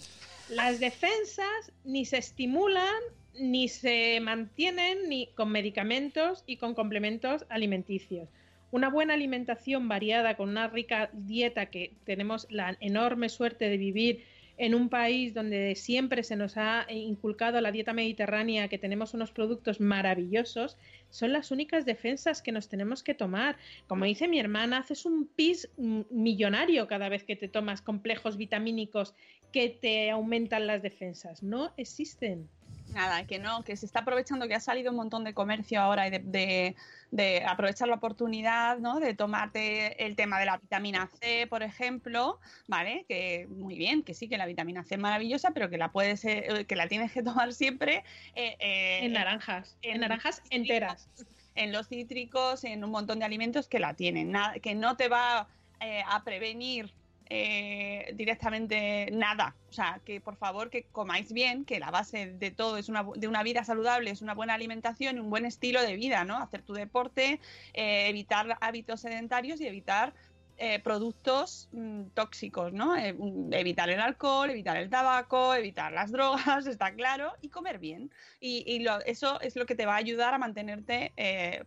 [0.50, 3.02] Las defensas ni se estimulan
[3.40, 8.30] ni se mantienen ni con medicamentos y con complementos alimenticios.
[8.72, 14.24] Una buena alimentación variada con una rica dieta que tenemos la enorme suerte de vivir
[14.58, 19.32] en un país donde siempre se nos ha inculcado la dieta mediterránea, que tenemos unos
[19.32, 20.78] productos maravillosos,
[21.10, 23.58] son las únicas defensas que nos tenemos que tomar.
[23.88, 28.38] Como dice mi hermana, haces un pis mm, millonario cada vez que te tomas complejos
[28.38, 29.16] vitamínicos
[29.52, 31.44] que te aumentan las defensas.
[31.44, 32.48] No existen.
[32.94, 36.08] Nada, que no, que se está aprovechando que ha salido un montón de comercio ahora
[36.08, 36.76] y de, de-
[37.10, 39.00] de aprovechar la oportunidad, ¿no?
[39.00, 43.06] De tomarte el tema de la vitamina C, por ejemplo, ¿vale?
[43.08, 46.24] Que muy bien, que sí, que la vitamina C es maravillosa, pero que la puedes,
[46.26, 48.04] eh, que la tienes que tomar siempre
[48.36, 51.10] eh, eh, En naranjas, en, en naranjas enteras.
[51.56, 55.08] en los cítricos, en un montón de alimentos que la tienen, nada, que no te
[55.08, 55.48] va
[55.80, 56.94] eh, a prevenir
[57.30, 59.56] eh, directamente nada.
[59.70, 63.06] O sea, que por favor que comáis bien, que la base de todo es una,
[63.16, 66.38] de una vida saludable, es una buena alimentación y un buen estilo de vida, ¿no?
[66.38, 67.40] Hacer tu deporte,
[67.74, 70.14] eh, evitar hábitos sedentarios y evitar
[70.58, 72.96] eh, productos mm, tóxicos, ¿no?
[72.96, 78.12] Mm, evitar el alcohol, evitar el tabaco, evitar las drogas, está claro, y comer bien.
[78.40, 81.14] Y, eso es lo que te va a ayudar a mantenerte,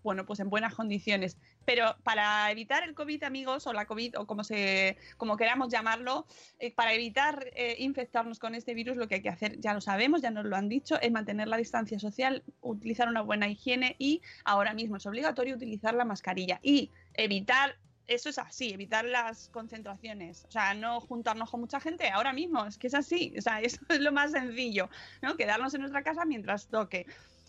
[0.02, 1.38] bueno, pues en buenas condiciones.
[1.66, 6.26] Pero para evitar el COVID, amigos, o la COVID, o como, se, como queramos llamarlo,
[6.58, 9.82] eh, para evitar eh, infectarnos con este virus, lo que hay que hacer, ya lo
[9.82, 13.96] sabemos, ya nos lo han dicho, es mantener la distancia social, utilizar una buena higiene
[13.98, 19.48] y ahora mismo es obligatorio utilizar la mascarilla y evitar eso es así, evitar las
[19.48, 23.42] concentraciones, o sea, no juntarnos con mucha gente ahora mismo, es que es así, o
[23.42, 24.88] sea, eso es lo más sencillo,
[25.22, 25.36] ¿no?
[25.36, 27.06] Quedarnos en nuestra casa mientras toque.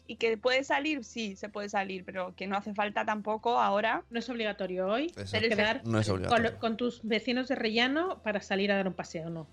[0.08, 4.04] Y que puede salir, sí, se puede salir, pero que no hace falta tampoco ahora.
[4.10, 5.38] No es obligatorio hoy Eso.
[5.40, 6.60] Quedar No es con, obligatorio.
[6.60, 9.48] con tus vecinos de rellano para salir a dar un paseo, ¿no?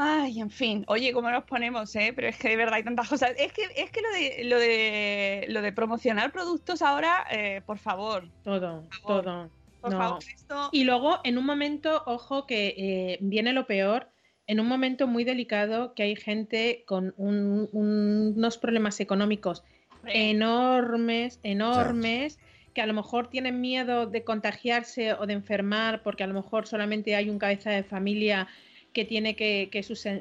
[0.00, 2.12] Ay, en fin, oye, cómo nos ponemos, ¿eh?
[2.14, 3.32] Pero es que de verdad hay tantas cosas.
[3.36, 7.78] Es que, es que lo de lo de lo de promocionar productos ahora, eh, por
[7.78, 9.24] favor, Todo, favor.
[9.24, 9.50] todo.
[9.80, 9.98] por No.
[9.98, 10.68] favor, esto.
[10.70, 14.08] Y luego, en un momento, ojo, que eh, viene lo peor,
[14.46, 19.64] en un momento muy delicado que hay gente con un- un- unos problemas económicos
[20.12, 22.38] enormes, enormes,
[22.74, 26.66] que a lo mejor tienen miedo de contagiarse o de enfermar porque a lo mejor
[26.66, 28.48] solamente hay un cabeza de familia
[28.92, 29.68] que tiene que,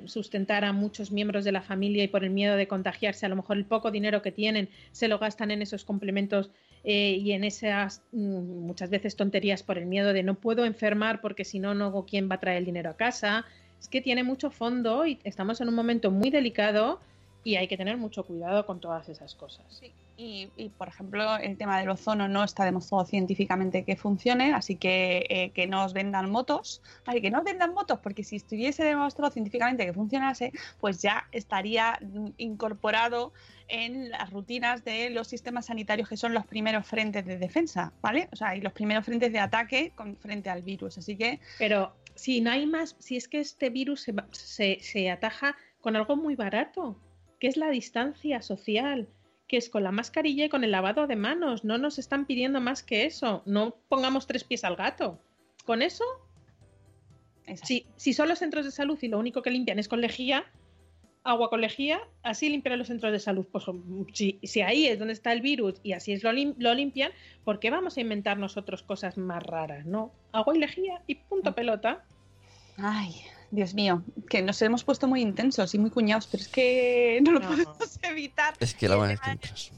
[0.06, 3.36] sustentar a muchos miembros de la familia y por el miedo de contagiarse, a lo
[3.36, 6.52] mejor el poco dinero que tienen se lo gastan en esos complementos
[6.84, 11.22] eh, y en esas mm, muchas veces tonterías por el miedo de no puedo enfermar
[11.22, 13.46] porque si no, no quién va a traer el dinero a casa.
[13.80, 17.00] Es que tiene mucho fondo y estamos en un momento muy delicado
[17.44, 19.66] y hay que tener mucho cuidado con todas esas cosas.
[19.70, 24.52] Sí, y, y, por ejemplo, el tema del ozono no está demostrado científicamente que funcione,
[24.52, 27.22] así que eh, que no os vendan motos, ¿vale?
[27.22, 32.00] que no os vendan motos, porque si estuviese demostrado científicamente que funcionase, pues ya estaría
[32.38, 33.32] incorporado
[33.68, 38.28] en las rutinas de los sistemas sanitarios que son los primeros frentes de defensa, ¿vale?
[38.32, 40.98] O sea, y los primeros frentes de ataque con, frente al virus.
[40.98, 45.12] Así que Pero si no hay más, si es que este virus se, se, se
[45.12, 46.98] ataja con algo muy barato,
[47.40, 49.08] que es la distancia social,
[49.48, 51.64] que es con la mascarilla y con el lavado de manos.
[51.64, 53.44] No nos están pidiendo más que eso.
[53.46, 55.20] No pongamos tres pies al gato.
[55.66, 56.04] Con eso,
[57.64, 60.46] si, si son los centros de salud y lo único que limpian es con lejía,
[61.24, 63.46] agua con lejía, así limpian los centros de salud.
[63.52, 66.56] Pues mm, si, si ahí es donde está el virus y así es lo, lim-
[66.58, 67.12] lo limpian,
[67.44, 69.86] ¿por qué vamos a inventar nosotros cosas más raras?
[69.86, 72.04] No, agua y lejía y punto pelota.
[72.78, 73.14] Ay,
[73.50, 77.32] Dios mío, que nos hemos puesto muy intensos y muy cuñados, pero es que no
[77.32, 77.48] lo No.
[77.48, 78.54] podemos evitar.
[78.60, 79.18] Es que la van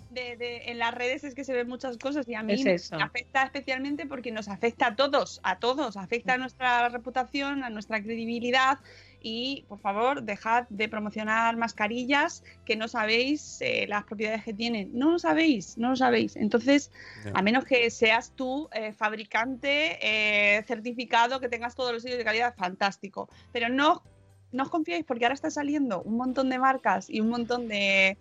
[0.10, 2.92] de, de- en las redes es que se ven muchas cosas y a mí Es
[2.92, 7.70] me afecta especialmente porque nos afecta a todos, a todos, afecta a nuestra reputación, a
[7.70, 8.80] nuestra credibilidad
[9.22, 14.92] y por favor dejad de promocionar mascarillas que no sabéis eh, las propiedades que tienen,
[14.94, 16.36] no lo sabéis, no lo sabéis.
[16.36, 16.92] Entonces,
[17.34, 22.24] a menos que seas tú eh, fabricante eh, certificado, que tengas todos los sellos de
[22.24, 23.30] calidad, fantástico.
[23.52, 24.04] Pero no,
[24.52, 28.18] no os confiéis porque ahora está saliendo un montón de marcas y un montón de,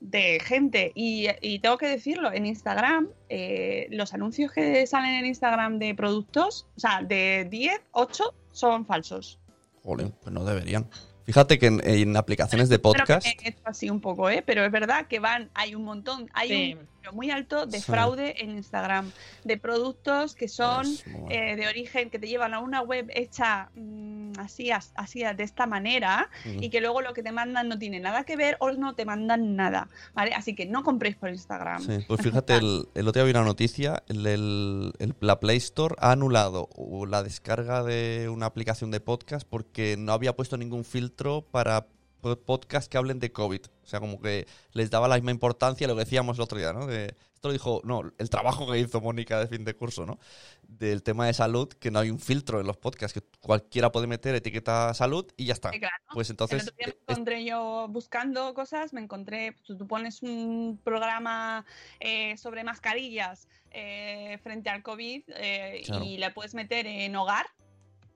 [0.00, 0.92] de gente.
[0.94, 5.94] Y, y tengo que decirlo, en Instagram, eh, los anuncios que salen en Instagram de
[5.94, 9.38] productos, o sea, de 10, 8 son falsos.
[9.86, 10.88] Jolín, pues no deberían.
[11.24, 13.26] Fíjate que en, en aplicaciones de Creo que podcast.
[13.26, 14.42] he hecho así un poco, ¿eh?
[14.46, 16.74] Pero es verdad que van, hay un montón, hay Sí.
[16.78, 17.84] un número muy alto de Sí.
[17.84, 19.10] fraude en Instagram,
[19.44, 20.86] de productos que son
[21.30, 25.42] eh, de origen, que te llevan a una web hecha mm, así, as- así, de
[25.44, 28.70] esta manera, y que luego lo que te mandan no tiene nada que ver o
[28.72, 30.34] no te mandan nada, ¿vale?
[30.34, 31.80] Así que no compréis por Instagram.
[31.82, 35.56] Sí, pues fíjate, el, el otro día vi una noticia, el, el- el- la Play
[35.58, 36.68] Store ha anulado
[37.08, 41.86] la descarga de una aplicación de podcast porque no había puesto ningún filtro para
[42.34, 43.60] po- podcast que hablen de COVID.
[43.84, 46.58] O sea, como que les daba la misma importancia a lo que decíamos el otro
[46.58, 46.86] día, ¿no?
[46.86, 50.18] De- esto lo dijo, no, el trabajo que hizo Mónica de fin de curso, ¿no?
[50.62, 54.06] Del tema de salud, que no hay un filtro en los podcasts, que cualquiera puede
[54.06, 55.70] meter etiqueta salud y ya está.
[55.70, 55.94] Sí, claro.
[56.14, 56.62] Pues El entonces...
[56.62, 61.64] otro día eh, me encontré yo buscando cosas, me encontré, pues, tú pones un programa
[62.00, 66.04] eh, sobre mascarillas eh, frente al COVID eh, Claro.
[66.04, 67.46] y le puedes meter en hogar,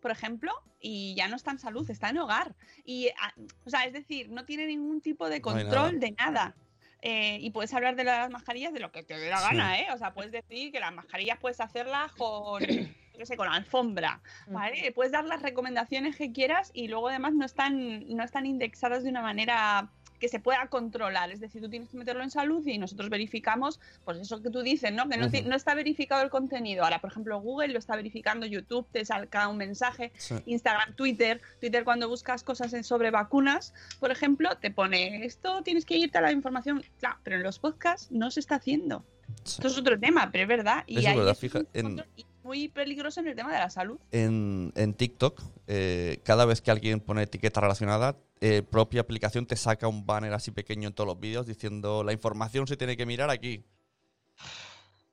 [0.00, 2.54] por ejemplo, y ya no está en salud, está en hogar.
[2.84, 3.32] Y, ah,
[3.64, 6.54] o sea, es decir, no tiene ningún tipo de No control de nada.
[7.02, 9.44] Eh, y puedes hablar de las mascarillas de lo que te dé la Sí.
[9.48, 9.86] gana, ¿eh?
[9.94, 12.60] O sea, puedes decir que las mascarillas puedes hacerlas con,
[13.16, 14.92] qué sé, con alfombra, ¿vale?
[14.92, 19.08] Puedes dar las recomendaciones que quieras y luego además no están, no están indexadas de
[19.10, 19.90] una manera
[20.20, 21.32] que se pueda controlar.
[21.32, 24.62] Es decir, tú tienes que meterlo en salud y nosotros verificamos, pues eso que tú
[24.62, 25.08] dices, ¿no?
[25.08, 26.84] Que no, no está verificado el contenido.
[26.84, 30.36] Ahora, por ejemplo, Google lo está verificando, YouTube te salga un mensaje, sí.
[30.46, 31.40] Instagram, Twitter.
[31.60, 36.18] Twitter cuando buscas cosas en- sobre vacunas, por ejemplo, te pone esto, tienes que irte
[36.18, 36.84] a la información.
[36.98, 39.04] Claro, pero en los podcasts no se está haciendo.
[39.44, 39.54] Sí.
[39.56, 40.84] Esto es otro tema, pero es verdad.
[40.86, 42.04] Y es ahí verdad, es fija, en- punto
[42.42, 43.98] muy peligroso en el tema de la salud.
[44.10, 49.56] en, en TikTok, eh, cada vez que alguien pone etiqueta relacionada, eh, propia aplicación te
[49.56, 53.04] saca un banner así pequeño en todos los vídeos diciendo la información se tiene que
[53.06, 53.64] mirar aquí.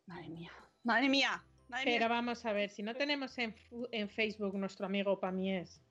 [0.05, 0.51] Madre mía,
[0.83, 2.07] madre mía, madre Pero mía.
[2.07, 3.53] vamos a ver, si no tenemos en,
[3.91, 5.81] en Facebook nuestro amigo Pamies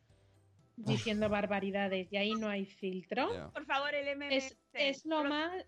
[0.76, 3.50] diciendo barbaridades y ahí no hay filtro.
[3.52, 4.32] Por favor, el MMS.
[4.32, 5.66] es, es lo mal,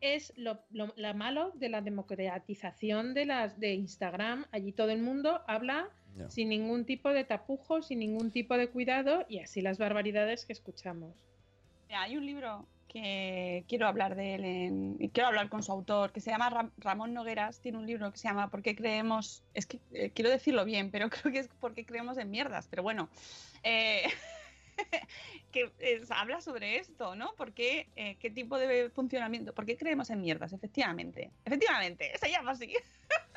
[0.00, 4.46] es lo, lo- la malo de la democratización de las de Instagram.
[4.52, 5.88] Allí todo el mundo habla
[6.30, 10.52] sin ningún tipo de tapujo, sin ningún tipo de cuidado y así las barbaridades que
[10.52, 11.14] escuchamos.
[11.90, 16.10] Hay un libro que quiero hablar de él en- y quiero hablar con su autor,
[16.12, 17.60] que se llama Ram- Ramón Nogueras.
[17.60, 19.44] Tiene un libro que se llama ¿Por qué creemos?
[19.54, 22.66] Es que eh, quiero decirlo bien, pero creo que es porque creemos en mierdas.
[22.68, 23.08] Pero bueno,
[23.62, 24.02] eh,
[25.52, 27.34] que eh, habla sobre esto, ¿no?
[27.36, 29.54] ¿Por qué, eh, qué tipo de funcionamiento?
[29.54, 30.52] ¿Por qué creemos en mierdas?
[30.52, 32.72] Efectivamente, efectivamente, se llama así.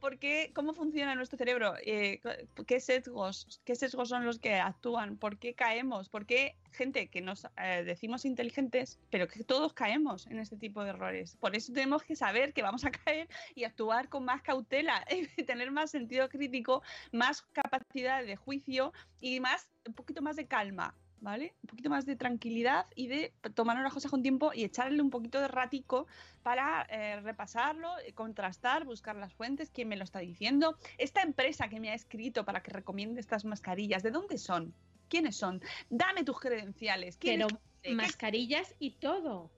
[0.00, 2.20] porque cómo funciona nuestro cerebro, Eh,
[2.66, 7.20] qué sesgos, qué sesgos son los que actúan, por qué caemos, por qué gente que
[7.20, 11.36] nos eh, decimos inteligentes, pero que todos caemos en este tipo de errores.
[11.36, 15.04] Por eso tenemos que saber que vamos a caer y actuar con más cautela,
[15.36, 16.82] y tener más sentido crítico,
[17.12, 20.94] más capacidad de juicio y más un poquito más de calma.
[21.20, 21.54] ¿Vale?
[21.62, 25.10] Un poquito más de tranquilidad y de tomar las cosas con tiempo y echarle un
[25.10, 26.06] poquito de ratico
[26.42, 30.76] para eh, repasarlo, eh, contrastar, buscar las fuentes, quién me lo está diciendo.
[30.98, 34.74] Esta empresa que me ha escrito para que recomiende estas mascarillas, ¿de dónde son?
[35.08, 35.62] ¿Quiénes son?
[35.88, 37.16] Dame tus credenciales.
[37.16, 39.50] ¿Quién Pero mascarillas y todo.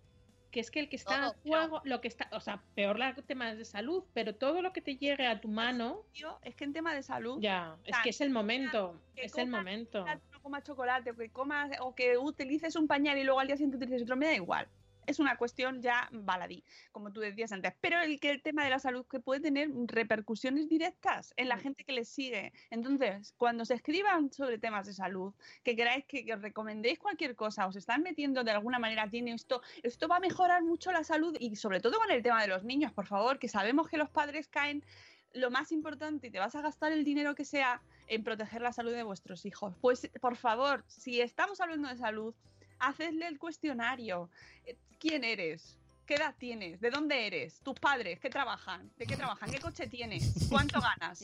[0.51, 2.99] Que es que el que está Todo, en juego, lo que está, o sea, peor
[2.99, 6.39] los temas de salud, pero todo lo que te llegue a tu mano, tío?
[6.43, 10.07] Es que en tema de salud, ya, es que es el momento, es el momento.
[10.49, 13.77] Comas chocolate, o que comas, o que utilices un pañal y luego al día siguiente
[13.77, 14.67] utilices otro, me da igual.
[15.07, 17.73] Es una cuestión ya baladí, como tú decías antes.
[17.81, 21.59] Pero el que el tema de la salud que puede tener repercusiones directas en la
[21.59, 22.53] gente que les sigue.
[22.71, 25.35] Entonces, cuando se escriban sobre temas de salud,
[25.65, 29.33] que queráis que, que os recomendéis cualquier cosa, os están metiendo de alguna manera, tiene
[29.33, 32.49] esto, esto va a mejorar mucho la salud y sobre todo con el tema de
[32.49, 34.85] los niños, por favor, que sabemos que los padres caen
[35.33, 38.73] lo más importante y te vas a gastar el dinero que sea en proteger la
[38.73, 39.75] salud de vuestros hijos.
[39.81, 42.35] Pues por favor, si estamos hablando de salud,
[42.79, 44.31] hacedle el cuestionario.
[44.65, 45.79] Eh, ¿Quién eres?
[46.09, 46.81] ¿Qué edad tienes?
[46.81, 47.61] ¿De dónde eres?
[47.61, 48.19] ¿Tus padres?
[48.19, 48.91] ¿Qué trabajan?
[48.97, 49.51] ¿De qué trabajan?
[49.51, 50.49] ¿Qué coche tienes?
[50.49, 51.23] ¿Cuánto ganas?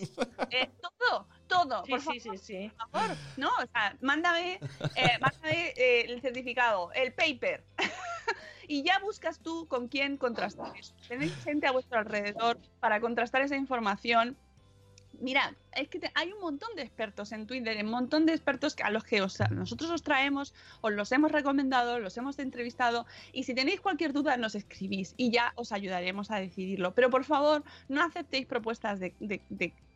[0.51, 1.85] Eh, todo, todo.
[1.87, 2.73] Sí, por sí, favor, sí, sí.
[2.77, 3.17] por favor.
[3.39, 4.61] No, o sea, mándame,
[4.95, 7.65] eh, mándame eh, el certificado, el paper.
[8.69, 10.95] y ya buscas tú con quién contrastar eso.
[11.09, 14.37] Tenéis gente a vuestro alrededor para contrastar esa información.
[15.21, 18.91] Mira, es que hay un montón de expertos en Twitter, un montón de expertos a
[18.91, 23.55] los que os- nosotros os traemos, os los hemos recomendado, los hemos entrevistado y si
[23.55, 26.95] tenéis cualquier duda nos escribís y ya os ayudaremos a decidirlo.
[26.95, 29.15] Pero por favor, no aceptéis propuestas de,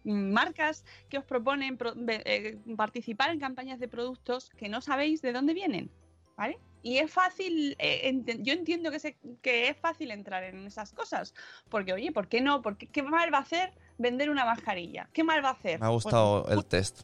[0.04, 1.76] marcas que os proponen
[2.08, 5.90] eh, participar en campañas de productos que no sabéis de dónde vienen,
[6.36, 6.58] ¿vale?
[6.82, 11.34] Y es fácil, eh, yo entiendo que, se- que es fácil entrar en esas cosas,
[11.68, 12.62] porque oye, ¿por qué no?
[12.62, 15.08] Porque, ¿Qué mal va a hacer vender una mascarilla?
[15.12, 15.78] ¿Qué mal va a hacer?
[15.80, 17.00] Me ha gustado Pues, el test.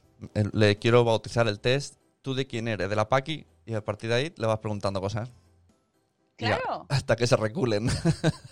[0.53, 1.97] Le quiero bautizar el test.
[2.23, 2.89] ¿Tú de quién eres?
[2.89, 3.47] De la Paqui.
[3.67, 5.31] Y a partir de ahí le vas preguntando cosas.
[6.39, 7.87] Ya, Claro, hasta que se reculen.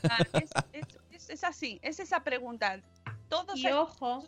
[0.01, 2.81] claro, es, es- es- es así, es esa pregunta.
[3.29, 4.27] Todos Y ojo,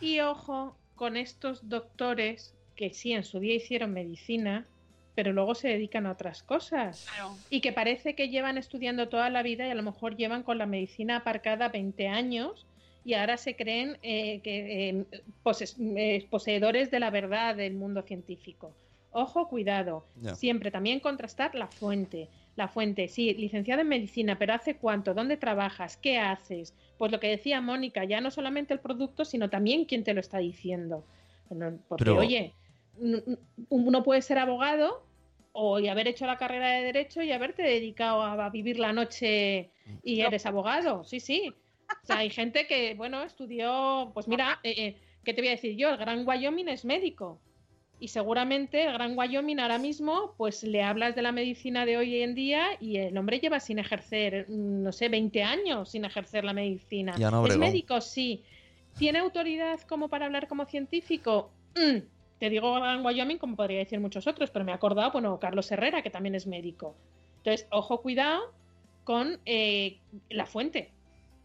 [0.00, 4.66] y ojo con estos doctores que sí en su día hicieron medicina,
[5.14, 7.06] pero luego se dedican a otras cosas.
[7.14, 7.36] Claro.
[7.50, 10.58] Y que parece que llevan estudiando toda la vida y a lo mejor llevan con
[10.58, 12.66] la medicina aparcada 20 años
[13.06, 15.04] y ahora se creen eh, que, eh,
[15.44, 18.74] poses- eh, poseedores de la verdad del mundo científico.
[19.12, 20.04] Ojo, cuidado.
[20.34, 22.28] Siempre también contrastar la fuente.
[22.56, 25.14] La fuente, sí, licenciado en medicina, pero ¿hace cuánto?
[25.14, 25.96] ¿Dónde trabajas?
[25.96, 26.74] ¿Qué haces?
[26.98, 30.20] Pues lo que decía Mónica, ya no solamente el producto, sino también quién te lo
[30.20, 31.04] está diciendo.
[31.48, 32.52] Bueno, Porque, Pero- oye,
[33.68, 35.02] uno puede ser abogado
[35.52, 38.92] o y haber hecho la carrera de derecho y haberte dedicado a, a vivir la
[38.92, 39.70] noche
[40.02, 40.26] y No.
[40.28, 41.04] eres abogado.
[41.04, 41.52] Sí, sí.
[42.02, 45.52] O sea, hay gente que, bueno, estudió, pues mira, eh, eh, ¿qué te voy a
[45.52, 45.90] decir yo?
[45.90, 47.40] El Gran Wyoming es médico.
[47.98, 52.22] Y seguramente el Gran Wyoming ahora mismo, pues le hablas de la medicina de hoy
[52.22, 56.52] en día y el hombre lleva sin ejercer, no sé, 20 años sin ejercer la
[56.52, 57.14] medicina.
[57.46, 58.00] ¿Es médico?
[58.00, 58.44] Sí.
[58.98, 61.50] ¿Tiene autoridad como para hablar como científico?
[61.74, 61.98] Mm,
[62.38, 65.70] Te digo Gran Wyoming como podría decir muchos otros, pero me he acordado, bueno, Carlos
[65.72, 66.94] Herrera, que también es médico.
[67.38, 68.52] Entonces, ojo, cuidado
[69.04, 70.92] con eh, la fuente.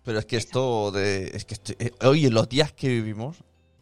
[0.04, 1.28] Pero es que esto de.
[1.36, 3.38] Es que estoy- eh, oye, los días que vivimos,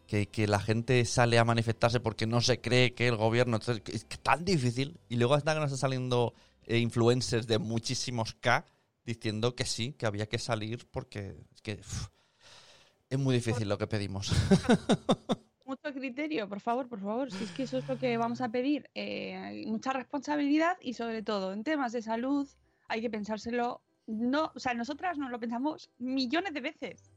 [0.06, 3.56] que, que la gente sale a manifestarse porque no se cree que el gobierno.
[3.56, 4.98] entonces, es que tan difícil.
[5.08, 6.34] Y luego nos están saliendo
[6.66, 8.64] eh, influencers de muchísimos K
[9.04, 11.74] diciendo que sí, que había que salir porque es que.
[11.80, 12.08] uf,
[13.08, 14.30] es muy difícil lo que pedimos.
[15.64, 17.30] mucho criterio, por favor, por favor.
[17.32, 18.90] Si es que eso es lo que vamos a pedir.
[18.94, 22.46] eh, mucha responsabilidad y sobre todo en temas de salud
[22.88, 23.80] hay que pensárselo.
[24.10, 27.12] No, o sea, nosotras nos lo pensamos millones de veces.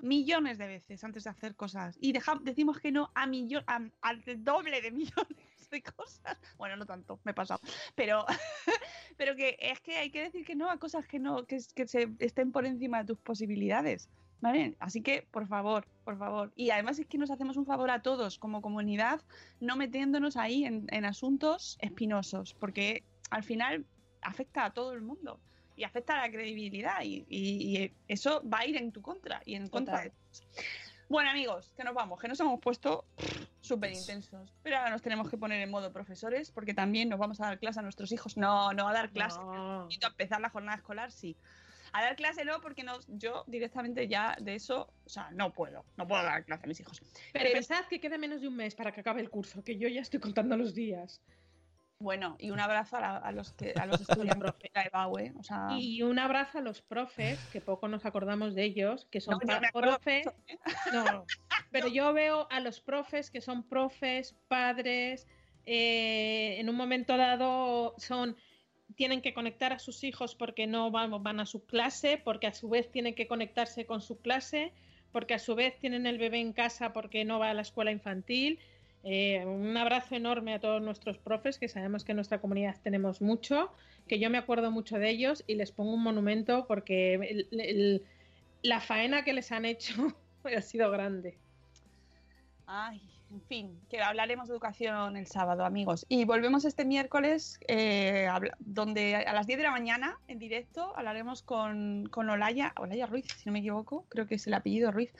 [0.00, 1.96] Millones de veces antes de hacer cosas.
[2.00, 6.36] Y deja- decimos que no a millón, al doble de millones de cosas.
[6.58, 7.60] Bueno, no tanto, me he pasado.
[7.94, 8.26] Pero,
[9.16, 12.10] pero que es que hay que decir que no a cosas que no, que, se
[12.18, 14.10] estén por encima de tus posibilidades.
[14.42, 14.74] ¿Vale?
[14.78, 16.50] Así que, por favor, por favor.
[16.56, 19.20] Y además es que nos hacemos un favor a todos como comunidad,
[19.60, 23.84] no metiéndonos ahí en asuntos espinosos, porque al final
[24.22, 25.40] afecta a todo el mundo
[25.80, 29.40] y afecta a la credibilidad y, y- y eso va a ir en tu contra
[29.46, 30.46] y en contra de todos.
[31.08, 33.06] Bueno, amigos, que nos vamos, que nos hemos puesto
[33.62, 34.52] súper intensos.
[34.62, 37.58] Pero ahora nos tenemos que poner en modo profesores porque también nos vamos a dar
[37.58, 38.36] clase a nuestros hijos.
[38.36, 39.40] No, no a dar clase.
[39.40, 39.88] No.
[39.88, 41.34] A empezar la jornada escolar, sí.
[41.92, 45.84] A dar clase no, porque no, yo directamente ya de eso, o sea, no puedo,
[45.96, 47.02] no puedo dar clase a mis hijos.
[47.32, 49.88] Pero pensad que queda menos de un mes para que acabe el curso, que yo
[49.88, 51.20] ya estoy contando los días.
[52.00, 55.42] Bueno, y un abrazo a, la- a los que a los estudiantes de EBAU, o
[55.42, 59.38] sea, Y un abrazo a los profes, que poco nos acordamos de ellos, que son
[59.46, 60.24] no, profes.
[60.26, 60.58] mucho, ¿eh?
[60.94, 61.26] No,
[61.70, 65.28] pero yo veo a los profes que son profes, padres,
[65.66, 68.36] eh, en un momento dado son
[68.96, 72.52] tienen que conectar a sus hijos porque no van, van a su clase, porque a
[72.52, 74.72] su vez tienen que conectarse con su clase,
[75.12, 77.92] porque a su vez tienen el bebé en casa porque no va a la escuela
[77.92, 78.58] infantil.
[79.02, 83.22] Eh, un abrazo enorme a todos nuestros profes, que sabemos que en nuestra comunidad tenemos
[83.22, 83.72] mucho,
[84.06, 87.46] que yo me acuerdo mucho de ellos y les pongo un monumento porque
[88.62, 89.94] la faena que les han hecho
[90.44, 91.38] ha sido grande.
[92.66, 96.04] Ay, en fin, que hablaremos de educación el sábado, amigos.
[96.08, 98.28] Y volvemos este miércoles, eh,
[98.58, 103.26] donde a las 10 de la mañana, en directo, hablaremos con, con Olaya, Olaya Ruiz,
[103.36, 105.12] si no me equivoco, creo que es el apellido Ruiz.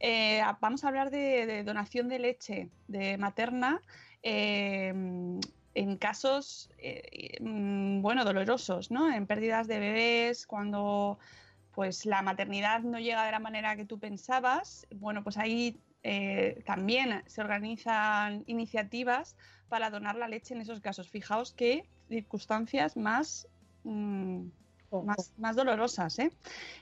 [0.00, 3.82] Eh, vamos a hablar de, de donación de leche de materna.
[4.22, 4.92] eh,
[5.78, 9.12] en casos, eh, mm, bueno, dolorosos, ¿no?
[9.12, 11.18] En pérdidas de bebés, cuando
[11.72, 16.62] pues la maternidad no llega de la manera que tú pensabas, bueno, pues ahí eh,
[16.64, 19.36] también se organizan iniciativas
[19.68, 21.08] para donar la leche en esos casos.
[21.08, 23.48] Fijaos qué circunstancias más,
[23.84, 24.46] mm,
[25.04, 26.18] más, más dolorosas.
[26.18, 26.32] ¿eh?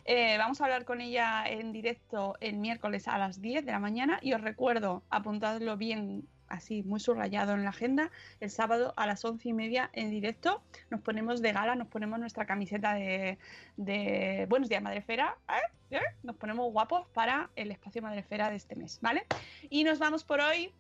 [0.04, 3.80] Eh, vamos a hablar con ella en directo el miércoles a las 10 de la
[3.80, 9.06] mañana y os recuerdo, apuntadlo bien así muy subrayado en la agenda, el sábado a
[9.06, 13.38] las once y media en directo nos ponemos de gala, nos ponemos nuestra camiseta de,
[13.76, 15.96] de Buenos días Madrefera, ¿eh?
[15.96, 16.00] ¿Eh?
[16.22, 19.26] nos ponemos guapos para el espacio Madrefera de este mes, ¿vale?
[19.70, 20.72] Y nos vamos por hoy,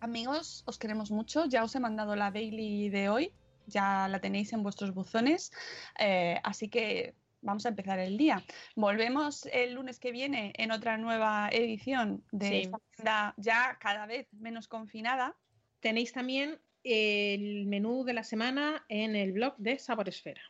[0.00, 3.32] amigos, os queremos mucho, ya os he mandado la daily de hoy,
[3.66, 5.52] ya la tenéis en vuestros buzones,
[5.98, 7.14] eh, así que
[7.48, 8.42] vamos a empezar el día.
[8.76, 12.56] Volvemos el lunes que viene en otra nueva edición de Sí.
[12.56, 15.34] esta agenda ya cada vez menos confinada.
[15.80, 20.42] Tenéis también el menú de la semana en el blog de Saboresfera.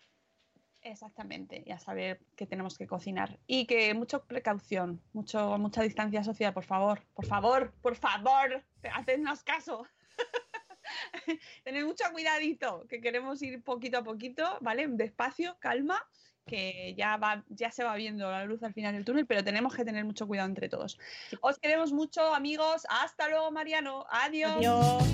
[0.83, 3.39] Exactamente, y a saber qué tenemos que cocinar.
[3.47, 9.43] Y que mucha precaución, mucho, mucha distancia social, por favor, por favor, por favor, hacednos
[9.45, 9.87] caso.
[11.65, 14.89] Tened mucho cuidadito, que queremos ir poquito a poquito, ¿vale?
[14.89, 16.03] Despacio, calma,
[16.49, 19.75] que ya, va, ya se va viendo la luz al final del túnel, pero tenemos
[19.75, 20.99] que tener mucho cuidado entre todos.
[21.41, 22.87] Os queremos mucho, amigos.
[22.89, 24.05] Hasta luego, Mariano.
[24.11, 24.57] Adiós.
[24.57, 25.05] Adiós.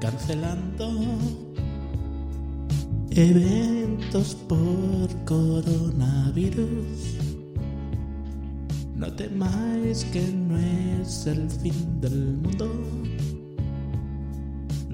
[0.00, 0.88] Cancelando
[3.10, 6.62] eventos por coronavirus.
[8.94, 10.56] No temáis que no
[11.02, 12.70] es el fin del mundo.